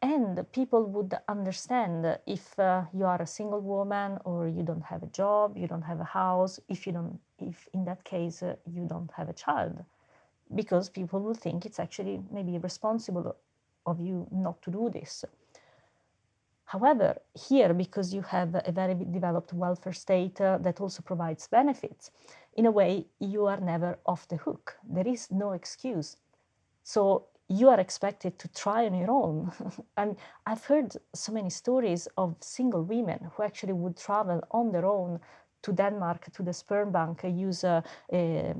And 0.01 0.45
people 0.51 0.85
would 0.85 1.13
understand 1.27 2.19
if 2.27 2.57
uh, 2.59 2.83
you 2.93 3.05
are 3.05 3.21
a 3.21 3.27
single 3.27 3.61
woman 3.61 4.19
or 4.23 4.47
you 4.47 4.63
don't 4.63 4.83
have 4.83 5.03
a 5.03 5.07
job, 5.07 5.57
you 5.57 5.67
don't 5.67 5.81
have 5.81 5.99
a 5.99 6.05
house, 6.05 6.59
if 6.69 6.85
you 6.85 6.93
don't, 6.93 7.19
if 7.39 7.67
in 7.73 7.85
that 7.85 8.03
case 8.03 8.43
uh, 8.43 8.55
you 8.71 8.85
don't 8.87 9.11
have 9.17 9.29
a 9.29 9.33
child, 9.33 9.83
because 10.53 10.89
people 10.89 11.21
will 11.21 11.33
think 11.33 11.65
it's 11.65 11.79
actually 11.79 12.21
maybe 12.31 12.57
responsible 12.57 13.35
of 13.85 13.99
you 13.99 14.27
not 14.31 14.61
to 14.61 14.71
do 14.71 14.89
this. 14.89 15.25
However, 16.65 17.17
here, 17.33 17.73
because 17.73 18.13
you 18.13 18.21
have 18.23 18.55
a 18.55 18.71
very 18.71 18.95
developed 18.95 19.53
welfare 19.53 19.93
state 19.93 20.41
uh, 20.41 20.57
that 20.59 20.81
also 20.81 21.03
provides 21.03 21.47
benefits, 21.47 22.11
in 22.55 22.65
a 22.65 22.71
way, 22.71 23.05
you 23.19 23.45
are 23.45 23.59
never 23.59 23.99
off 24.05 24.27
the 24.27 24.37
hook. 24.37 24.77
There 24.83 25.07
is 25.07 25.29
no 25.31 25.51
excuse. 25.51 26.17
So 26.83 27.25
you 27.47 27.69
are 27.69 27.79
expected 27.79 28.39
to 28.39 28.47
try 28.47 28.85
on 28.85 28.95
your 28.95 29.11
own. 29.11 29.51
and 29.97 30.15
I've 30.45 30.65
heard 30.65 30.95
so 31.13 31.31
many 31.31 31.49
stories 31.49 32.07
of 32.17 32.35
single 32.39 32.83
women 32.83 33.31
who 33.33 33.43
actually 33.43 33.73
would 33.73 33.97
travel 33.97 34.41
on 34.51 34.71
their 34.71 34.85
own 34.85 35.19
to 35.65 35.73
Denmark, 35.73 36.31
to 36.31 36.43
the 36.43 36.53
sperm 36.53 36.91
bank, 36.91 37.23
use 37.23 37.63
a, 37.63 37.83
a 38.13 38.53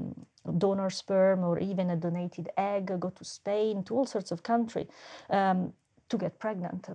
donor 0.57 0.89
sperm 0.89 1.43
or 1.43 1.59
even 1.59 1.91
a 1.91 1.95
donated 1.95 2.49
egg, 2.57 2.99
go 2.99 3.09
to 3.09 3.23
Spain, 3.23 3.83
to 3.83 3.95
all 3.95 4.05
sorts 4.07 4.31
of 4.31 4.41
countries 4.41 4.87
um, 5.29 5.71
to 6.09 6.17
get 6.17 6.39
pregnant 6.39 6.89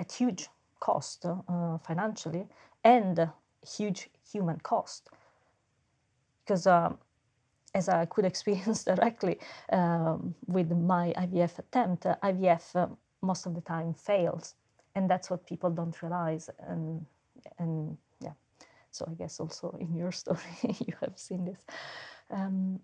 at 0.00 0.10
huge 0.10 0.48
cost 0.80 1.24
uh, 1.24 1.78
financially 1.78 2.46
and 2.82 3.30
huge 3.76 4.10
human 4.32 4.58
cost. 4.58 5.08
Because 6.44 6.66
um, 6.66 6.98
as 7.74 7.88
I 7.88 8.06
could 8.06 8.24
experience 8.32 8.82
directly 8.84 9.38
um, 9.70 10.34
with 10.46 10.72
my 10.72 11.14
IVF 11.16 11.60
attempt, 11.60 12.06
uh, 12.06 12.16
IVF 12.24 12.74
uh, 12.74 12.86
most 13.22 13.46
of 13.46 13.54
the 13.54 13.60
time 13.60 13.94
fails, 13.94 14.54
and 14.96 15.08
that's 15.08 15.30
what 15.30 15.46
people 15.46 15.70
don't 15.70 16.02
realize. 16.02 16.50
And 16.68 17.06
and 17.58 17.96
so 18.90 19.06
I 19.10 19.14
guess 19.14 19.40
also 19.40 19.76
in 19.80 19.94
your 19.94 20.12
story 20.12 20.40
you 20.80 20.94
have 21.00 21.18
seen 21.18 21.44
this. 21.44 21.64
Um, 22.30 22.80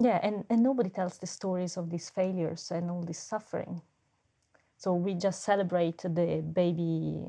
yeah, 0.00 0.18
and, 0.22 0.44
and 0.50 0.62
nobody 0.62 0.90
tells 0.90 1.18
the 1.18 1.26
stories 1.26 1.76
of 1.76 1.90
these 1.90 2.10
failures 2.10 2.70
and 2.72 2.90
all 2.90 3.02
this 3.02 3.18
suffering. 3.18 3.82
So 4.76 4.94
we 4.94 5.14
just 5.14 5.44
celebrate 5.44 5.98
the 5.98 6.42
baby, 6.52 7.24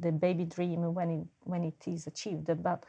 the 0.00 0.12
baby 0.12 0.44
dream 0.44 0.92
when 0.92 1.10
it 1.10 1.26
when 1.44 1.64
it 1.64 1.82
is 1.86 2.06
achieved. 2.06 2.50
But 2.62 2.84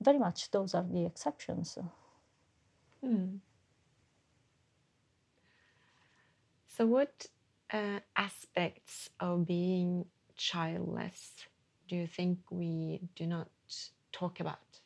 very 0.00 0.18
much 0.18 0.50
those 0.52 0.74
are 0.74 0.84
the 0.84 1.04
exceptions. 1.06 1.76
Hmm. 3.00 3.38
So, 6.68 6.86
what 6.86 7.26
uh, 7.72 8.00
aspects 8.16 9.10
of 9.18 9.46
being 9.46 10.06
childless 10.36 11.32
do 11.92 11.98
you 11.98 12.06
think 12.06 12.38
we 12.50 13.00
do 13.16 13.26
not 13.26 13.48
talk 14.12 14.40
about? 14.40 14.80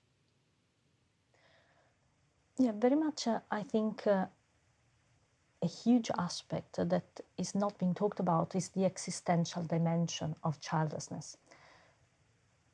Yeah, 2.58 2.72
very 2.74 2.96
much. 2.96 3.28
Uh, 3.28 3.38
I 3.48 3.62
think 3.62 4.04
uh, 4.08 4.26
a 5.62 5.68
huge 5.68 6.10
aspect 6.18 6.78
that 6.78 7.20
is 7.38 7.54
not 7.54 7.78
being 7.78 7.94
talked 7.94 8.18
about 8.18 8.56
is 8.56 8.70
the 8.70 8.84
existential 8.84 9.62
dimension 9.62 10.34
of 10.42 10.60
childlessness. 10.60 11.36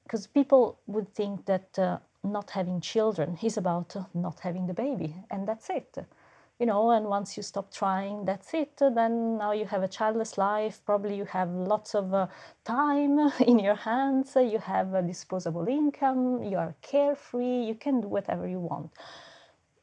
Because 0.04 0.26
people 0.26 0.78
would 0.86 1.14
think 1.14 1.44
that 1.44 1.78
uh, 1.78 1.98
not 2.24 2.50
having 2.52 2.80
children 2.80 3.38
is 3.42 3.58
about 3.58 3.94
uh, 3.96 4.04
not 4.14 4.40
having 4.40 4.66
the 4.66 4.74
baby, 4.74 5.14
and 5.30 5.46
that's 5.46 5.68
it. 5.68 5.98
You 6.62 6.66
know, 6.66 6.92
and 6.92 7.06
once 7.06 7.36
you 7.36 7.42
stop 7.42 7.72
trying, 7.72 8.24
that's 8.24 8.54
it. 8.54 8.76
Then 8.76 9.36
now 9.36 9.50
you 9.50 9.64
have 9.64 9.82
a 9.82 9.88
childless 9.88 10.38
life. 10.38 10.80
Probably 10.86 11.16
you 11.16 11.24
have 11.24 11.50
lots 11.50 11.92
of 11.92 12.14
uh, 12.14 12.28
time 12.62 13.18
in 13.40 13.58
your 13.58 13.74
hands. 13.74 14.36
You 14.36 14.58
have 14.58 14.94
a 14.94 15.02
disposable 15.02 15.66
income. 15.66 16.44
You 16.44 16.58
are 16.58 16.76
carefree. 16.80 17.64
You 17.64 17.74
can 17.74 18.00
do 18.00 18.06
whatever 18.06 18.46
you 18.46 18.60
want. 18.60 18.92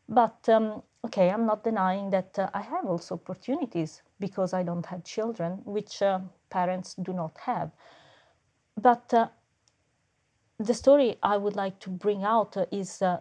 But 0.08 0.48
um, 0.48 0.82
okay, 1.06 1.30
I'm 1.30 1.46
not 1.46 1.66
denying 1.66 2.12
that 2.12 2.40
uh, 2.40 2.50
I 2.54 2.62
have 2.62 2.86
also 2.86 3.16
opportunities 3.16 4.02
because 4.22 4.54
I 4.54 4.64
don't 4.64 4.86
have 4.86 5.04
children, 5.04 5.60
which 5.66 6.02
uh, 6.02 6.22
parents 6.50 6.94
do 6.94 7.12
not 7.12 7.38
have. 7.40 7.72
But 8.82 9.14
uh, 9.14 9.28
the 10.58 10.74
story 10.74 11.18
I 11.22 11.36
would 11.36 11.58
like 11.58 11.78
to 11.82 11.90
bring 11.90 12.24
out 12.24 12.56
uh, 12.56 12.68
is 12.72 13.02
uh, 13.02 13.20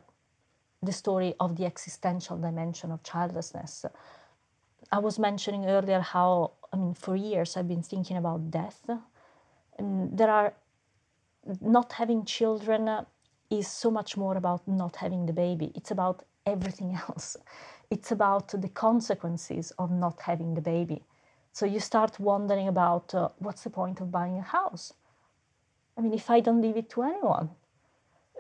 the 0.83 0.93
story 0.93 1.35
of 1.41 1.57
the 1.57 1.66
existential 1.66 2.37
dimension 2.37 2.93
of 2.93 3.03
childlessness. 3.03 3.85
I 4.91 4.99
was 4.99 5.18
mentioning 5.18 5.66
earlier 5.66 6.01
how, 6.01 6.53
I 6.72 6.76
mean, 6.76 6.95
for 6.95 7.16
years 7.16 7.57
I've 7.57 7.68
been 7.68 7.83
thinking 7.83 8.16
about 8.16 8.51
death. 8.51 8.89
And 9.79 10.16
there 10.16 10.31
are 10.31 10.55
not 11.61 11.93
having 11.93 12.24
children 12.24 12.89
uh, 12.89 13.05
is 13.51 13.68
so 13.68 13.91
much 13.91 14.16
more 14.16 14.37
about 14.37 14.66
not 14.68 14.97
having 14.97 15.26
the 15.26 15.33
baby. 15.33 15.72
It's 15.74 15.91
about 15.91 16.24
everything 16.47 16.95
else. 17.09 17.37
It's 17.91 18.12
about 18.12 18.49
the 18.49 18.68
consequences 18.68 19.72
of 19.79 19.91
not 19.91 20.20
having 20.20 20.55
the 20.55 20.61
baby. 20.61 21.03
So 21.53 21.66
you 21.66 21.81
start 21.81 22.20
wondering 22.20 22.68
about 22.68 23.14
uh, 23.14 23.31
what's 23.39 23.64
the 23.64 23.70
point 23.70 24.01
of 24.01 24.12
buying 24.12 24.39
a 24.39 24.43
house? 24.43 24.93
I 25.97 26.03
mean, 26.03 26.14
if 26.14 26.31
I 26.31 26.41
don't 26.41 26.61
leave 26.61 26.76
it 26.76 26.91
to 26.91 27.03
anyone, 27.03 27.51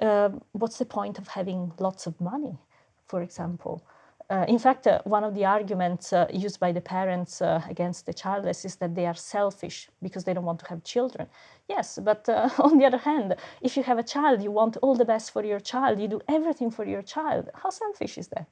uh, 0.00 0.30
what's 0.52 0.78
the 0.78 0.84
point 0.84 1.18
of 1.18 1.28
having 1.28 1.72
lots 1.78 2.06
of 2.06 2.20
money, 2.20 2.58
for 3.06 3.22
example? 3.22 3.84
Uh, 4.30 4.44
in 4.46 4.58
fact, 4.58 4.86
uh, 4.86 5.00
one 5.04 5.24
of 5.24 5.34
the 5.34 5.44
arguments 5.44 6.12
uh, 6.12 6.26
used 6.30 6.60
by 6.60 6.70
the 6.70 6.80
parents 6.82 7.40
uh, 7.40 7.62
against 7.70 8.04
the 8.04 8.12
childless 8.12 8.64
is 8.66 8.76
that 8.76 8.94
they 8.94 9.06
are 9.06 9.14
selfish 9.14 9.88
because 10.02 10.24
they 10.24 10.34
don't 10.34 10.44
want 10.44 10.60
to 10.60 10.68
have 10.68 10.84
children. 10.84 11.26
Yes, 11.66 11.98
but 12.02 12.28
uh, 12.28 12.50
on 12.58 12.76
the 12.76 12.84
other 12.84 12.98
hand, 12.98 13.36
if 13.62 13.74
you 13.76 13.82
have 13.84 13.98
a 13.98 14.02
child, 14.02 14.42
you 14.42 14.50
want 14.50 14.76
all 14.82 14.94
the 14.94 15.06
best 15.06 15.32
for 15.32 15.42
your 15.42 15.60
child, 15.60 15.98
you 15.98 16.08
do 16.08 16.20
everything 16.28 16.70
for 16.70 16.84
your 16.84 17.00
child. 17.00 17.48
How 17.54 17.70
selfish 17.70 18.18
is 18.18 18.28
that? 18.28 18.46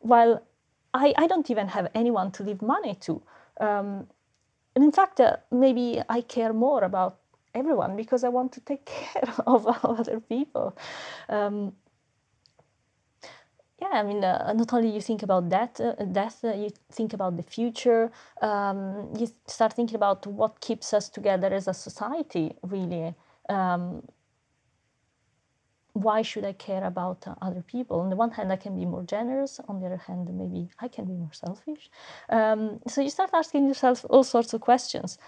While 0.00 0.42
I, 0.92 1.14
I 1.16 1.28
don't 1.28 1.48
even 1.48 1.68
have 1.68 1.88
anyone 1.94 2.32
to 2.32 2.42
leave 2.42 2.60
money 2.60 2.96
to. 3.02 3.22
Um, 3.60 4.08
and 4.74 4.82
in 4.82 4.90
fact, 4.90 5.20
uh, 5.20 5.36
maybe 5.52 6.02
I 6.08 6.22
care 6.22 6.52
more 6.52 6.82
about 6.82 7.18
everyone 7.54 7.96
because 7.96 8.24
I 8.24 8.28
want 8.28 8.52
to 8.52 8.60
take 8.60 8.84
care 8.96 9.32
of 9.46 9.66
other 9.84 10.20
people. 10.20 10.76
Um, 11.28 11.72
yeah, 13.80 14.00
I 14.00 14.02
mean, 14.02 14.22
uh, 14.24 14.52
not 14.52 14.72
only 14.72 14.88
you 14.88 15.00
think 15.00 15.22
about 15.22 15.50
that, 15.50 15.80
uh, 15.80 15.92
death, 16.04 16.44
uh, 16.44 16.54
you 16.54 16.70
think 16.92 17.12
about 17.12 17.36
the 17.36 17.42
future. 17.42 18.10
Um, 18.40 19.12
you 19.18 19.28
start 19.46 19.72
thinking 19.72 19.96
about 19.96 20.26
what 20.26 20.60
keeps 20.60 20.94
us 20.94 21.08
together 21.08 21.52
as 21.52 21.66
a 21.68 21.74
society. 21.74 22.54
Really, 22.62 23.14
um, 23.48 24.02
why 25.92 26.22
should 26.22 26.44
I 26.44 26.52
care 26.52 26.84
about 26.84 27.26
uh, 27.26 27.34
other 27.42 27.62
people? 27.62 28.00
On 28.00 28.10
the 28.10 28.16
one 28.16 28.30
hand, 28.30 28.52
I 28.52 28.56
can 28.56 28.76
be 28.76 28.86
more 28.86 29.02
generous. 29.02 29.60
On 29.68 29.80
the 29.80 29.86
other 29.86 30.02
hand, 30.06 30.28
maybe 30.32 30.68
I 30.78 30.88
can 30.88 31.04
be 31.04 31.14
more 31.14 31.32
selfish. 31.32 31.90
Um, 32.28 32.80
so 32.86 33.00
you 33.00 33.10
start 33.10 33.30
asking 33.32 33.66
yourself 33.66 34.04
all 34.08 34.24
sorts 34.24 34.54
of 34.54 34.60
questions. 34.60 35.18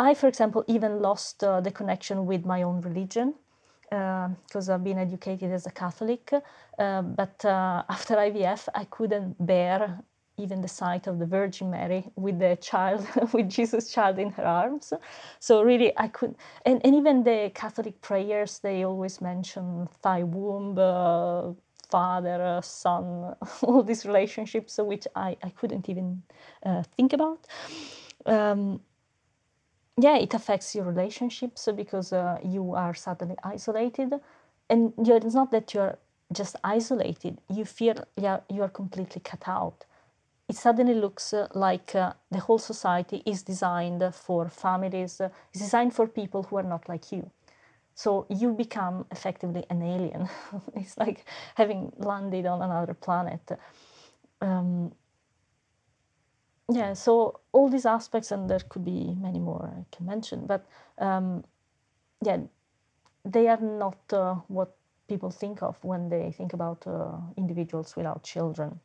I, 0.00 0.14
for 0.14 0.28
example, 0.28 0.64
even 0.66 1.02
lost 1.02 1.44
uh, 1.44 1.60
the 1.60 1.70
connection 1.70 2.24
with 2.24 2.46
my 2.46 2.62
own 2.62 2.80
religion 2.80 3.34
because 3.90 4.70
uh, 4.70 4.74
I've 4.74 4.82
been 4.82 4.98
educated 4.98 5.52
as 5.52 5.66
a 5.66 5.70
Catholic. 5.70 6.32
Uh, 6.78 7.02
but 7.02 7.44
uh, 7.44 7.82
after 7.88 8.16
IVF, 8.16 8.68
I 8.74 8.84
couldn't 8.84 9.36
bear 9.46 10.00
even 10.38 10.62
the 10.62 10.68
sight 10.68 11.06
of 11.06 11.18
the 11.18 11.26
Virgin 11.26 11.70
Mary 11.70 12.10
with 12.16 12.38
the 12.38 12.56
child, 12.62 13.06
with 13.34 13.50
Jesus' 13.50 13.92
child 13.92 14.18
in 14.18 14.30
her 14.30 14.44
arms. 14.46 14.94
So 15.38 15.62
really, 15.62 15.92
I 15.98 16.08
could, 16.08 16.34
and, 16.64 16.80
and 16.82 16.94
even 16.94 17.22
the 17.22 17.52
Catholic 17.54 18.00
prayers, 18.00 18.58
they 18.60 18.86
always 18.86 19.20
mention 19.20 19.86
thy 20.02 20.22
womb, 20.22 20.78
uh, 20.78 21.52
father, 21.90 22.40
uh, 22.42 22.62
son, 22.62 23.34
all 23.62 23.82
these 23.82 24.06
relationships, 24.06 24.78
which 24.78 25.06
I, 25.14 25.36
I 25.42 25.50
couldn't 25.50 25.90
even 25.90 26.22
think 26.96 27.12
about. 27.12 27.46
Um, 28.24 28.80
yeah, 30.02 30.16
it 30.16 30.34
affects 30.34 30.74
your 30.74 30.84
relationships 30.84 31.68
because 31.76 32.12
uh, 32.12 32.38
you 32.44 32.74
are 32.74 32.94
suddenly 32.94 33.36
isolated, 33.44 34.14
and 34.68 34.92
it's 34.98 35.34
not 35.34 35.50
that 35.52 35.74
you're 35.74 35.98
just 36.32 36.56
isolated. 36.64 37.38
You 37.48 37.64
feel 37.64 37.96
yeah 38.16 38.40
you 38.48 38.62
are 38.62 38.68
completely 38.68 39.20
cut 39.20 39.44
out. 39.46 39.84
It 40.48 40.56
suddenly 40.56 40.94
looks 40.94 41.32
uh, 41.32 41.48
like 41.54 41.94
uh, 41.94 42.12
the 42.30 42.40
whole 42.40 42.58
society 42.58 43.22
is 43.24 43.42
designed 43.42 44.02
for 44.14 44.48
families. 44.48 45.20
Uh, 45.20 45.30
it's 45.52 45.62
designed 45.62 45.94
for 45.94 46.08
people 46.08 46.42
who 46.44 46.56
are 46.56 46.64
not 46.64 46.88
like 46.88 47.12
you. 47.12 47.30
So 47.94 48.26
you 48.28 48.52
become 48.52 49.06
effectively 49.10 49.64
an 49.70 49.82
alien. 49.82 50.28
it's 50.74 50.98
like 50.98 51.24
having 51.56 51.92
landed 51.98 52.46
on 52.46 52.62
another 52.62 52.94
planet. 52.94 53.42
Um, 54.40 54.92
yeah, 56.70 56.92
so 56.94 57.40
all 57.52 57.68
these 57.68 57.86
aspects, 57.86 58.30
and 58.30 58.48
there 58.48 58.60
could 58.68 58.84
be 58.84 59.14
many 59.20 59.38
more 59.38 59.72
I 59.76 59.84
can 59.94 60.06
mention, 60.06 60.46
but 60.46 60.66
um, 60.98 61.44
yeah, 62.22 62.38
they 63.24 63.48
are 63.48 63.60
not 63.60 63.98
uh, 64.12 64.34
what 64.48 64.76
people 65.08 65.30
think 65.30 65.62
of 65.62 65.76
when 65.82 66.08
they 66.08 66.30
think 66.30 66.52
about 66.52 66.86
uh, 66.86 67.16
individuals 67.36 67.96
without 67.96 68.22
children. 68.22 68.80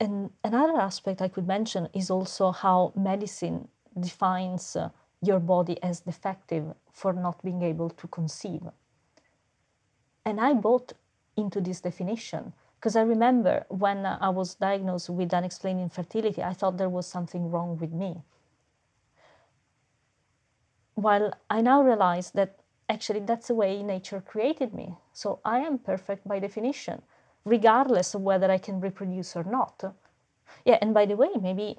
And 0.00 0.30
another 0.42 0.80
aspect 0.80 1.20
I 1.20 1.28
could 1.28 1.46
mention 1.46 1.88
is 1.92 2.10
also 2.10 2.52
how 2.52 2.92
medicine 2.96 3.68
defines 3.98 4.74
uh, 4.74 4.88
your 5.22 5.38
body 5.38 5.80
as 5.82 6.00
defective 6.00 6.64
for 6.90 7.12
not 7.12 7.42
being 7.44 7.62
able 7.62 7.90
to 7.90 8.08
conceive. 8.08 8.62
And 10.24 10.40
I 10.40 10.54
bought 10.54 10.94
into 11.36 11.60
this 11.60 11.80
definition 11.80 12.52
because 12.80 12.96
I 12.96 13.02
remember 13.02 13.66
when 13.68 14.06
I 14.06 14.30
was 14.30 14.54
diagnosed 14.54 15.10
with 15.10 15.34
unexplained 15.34 15.80
infertility, 15.80 16.42
I 16.42 16.54
thought 16.54 16.78
there 16.78 16.88
was 16.88 17.06
something 17.06 17.50
wrong 17.50 17.76
with 17.78 17.92
me. 17.92 18.22
While 20.94 21.34
I 21.50 21.60
now 21.60 21.82
realize 21.82 22.30
that 22.30 22.60
actually 22.88 23.20
that's 23.20 23.48
the 23.48 23.54
way 23.54 23.82
nature 23.82 24.22
created 24.22 24.72
me. 24.72 24.94
So 25.12 25.40
I 25.44 25.58
am 25.58 25.76
perfect 25.76 26.26
by 26.26 26.38
definition, 26.38 27.02
regardless 27.44 28.14
of 28.14 28.22
whether 28.22 28.50
I 28.50 28.56
can 28.56 28.80
reproduce 28.80 29.36
or 29.36 29.44
not. 29.44 29.84
Yeah, 30.64 30.78
and 30.80 30.94
by 30.94 31.04
the 31.04 31.16
way, 31.16 31.28
maybe, 31.38 31.76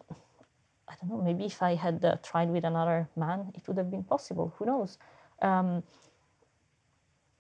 I 0.88 0.93
don't 1.02 1.10
know, 1.10 1.24
maybe 1.24 1.45
if 1.45 1.64
I 1.64 1.74
had 1.74 2.06
uh, 2.06 2.18
tried 2.22 2.49
with 2.49 2.64
another 2.64 3.10
man, 3.16 3.52
it 3.56 3.68
would 3.68 3.78
have 3.78 3.89
been 3.89 4.04
possible. 4.04 4.54
Who 4.60 4.68
knows? 4.68 4.99
Um, 5.41 5.82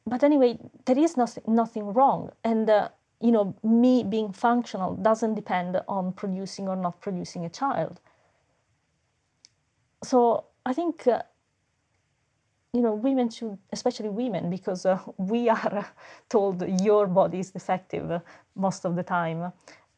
but 0.07 0.23
anyway, 0.23 0.57
there 0.85 0.97
is 0.97 1.15
nothing, 1.15 1.43
nothing 1.47 1.93
wrong. 1.93 2.31
And 2.43 2.67
uh, 2.67 2.89
you 3.21 3.31
know, 3.31 3.55
me 3.63 4.03
being 4.03 4.31
functional 4.33 4.95
doesn't 4.95 5.35
depend 5.35 5.79
on 5.87 6.13
producing 6.13 6.67
or 6.67 6.75
not 6.75 6.99
producing 7.01 7.45
a 7.45 7.49
child. 7.49 7.99
So 10.03 10.45
I 10.65 10.73
think, 10.73 11.05
uh, 11.07 11.21
you 12.73 12.81
know, 12.81 12.93
women 12.93 13.29
should, 13.29 13.57
especially 13.71 14.09
women, 14.09 14.49
because 14.49 14.85
uh, 14.85 14.99
we 15.17 15.49
are 15.49 15.87
told 16.29 16.67
your 16.81 17.07
body 17.07 17.39
is 17.39 17.51
defective 17.51 18.21
most 18.55 18.85
of 18.85 18.95
the 18.95 19.03
time. 19.03 19.51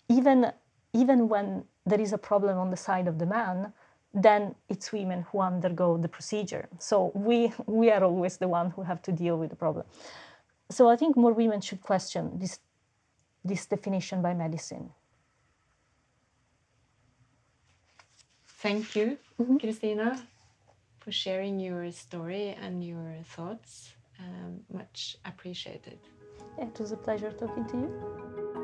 Even, 0.09 0.51
even 0.93 1.29
when 1.29 1.63
there 1.85 2.01
is 2.01 2.13
a 2.13 2.17
problem 2.17 2.57
on 2.57 2.69
the 2.71 2.77
side 2.77 3.07
of 3.07 3.19
the 3.19 3.25
man, 3.25 3.71
then 4.13 4.53
it's 4.69 4.91
women 4.91 5.25
who 5.31 5.39
undergo 5.39 5.97
the 5.97 6.07
procedure. 6.07 6.67
So 6.77 7.11
we, 7.15 7.51
we 7.65 7.89
are 7.89 8.03
always 8.03 8.37
the 8.37 8.47
one 8.47 8.71
who 8.71 8.83
have 8.83 9.01
to 9.03 9.11
deal 9.11 9.37
with 9.37 9.49
the 9.49 9.55
problem. 9.55 9.85
So 10.69 10.89
I 10.89 10.95
think 10.95 11.15
more 11.17 11.33
women 11.33 11.61
should 11.61 11.81
question 11.81 12.37
this 12.37 12.59
this 13.43 13.65
definition 13.65 14.21
by 14.21 14.33
medicine. 14.33 14.89
Thank 18.63 18.95
you, 18.95 19.17
mm-hmm. 19.41 19.57
Cristina, 19.57 20.25
for 20.99 21.11
sharing 21.11 21.59
your 21.59 21.91
story 21.91 22.55
and 22.61 22.83
your 22.83 23.17
thoughts. 23.25 23.91
Um, 24.19 24.61
much 24.71 25.17
appreciated. 25.25 25.99
It 26.57 26.79
was 26.79 26.93
a 26.93 26.97
pleasure 26.97 27.31
talking 27.31 27.65
to 27.65 27.77
you. 27.77 28.62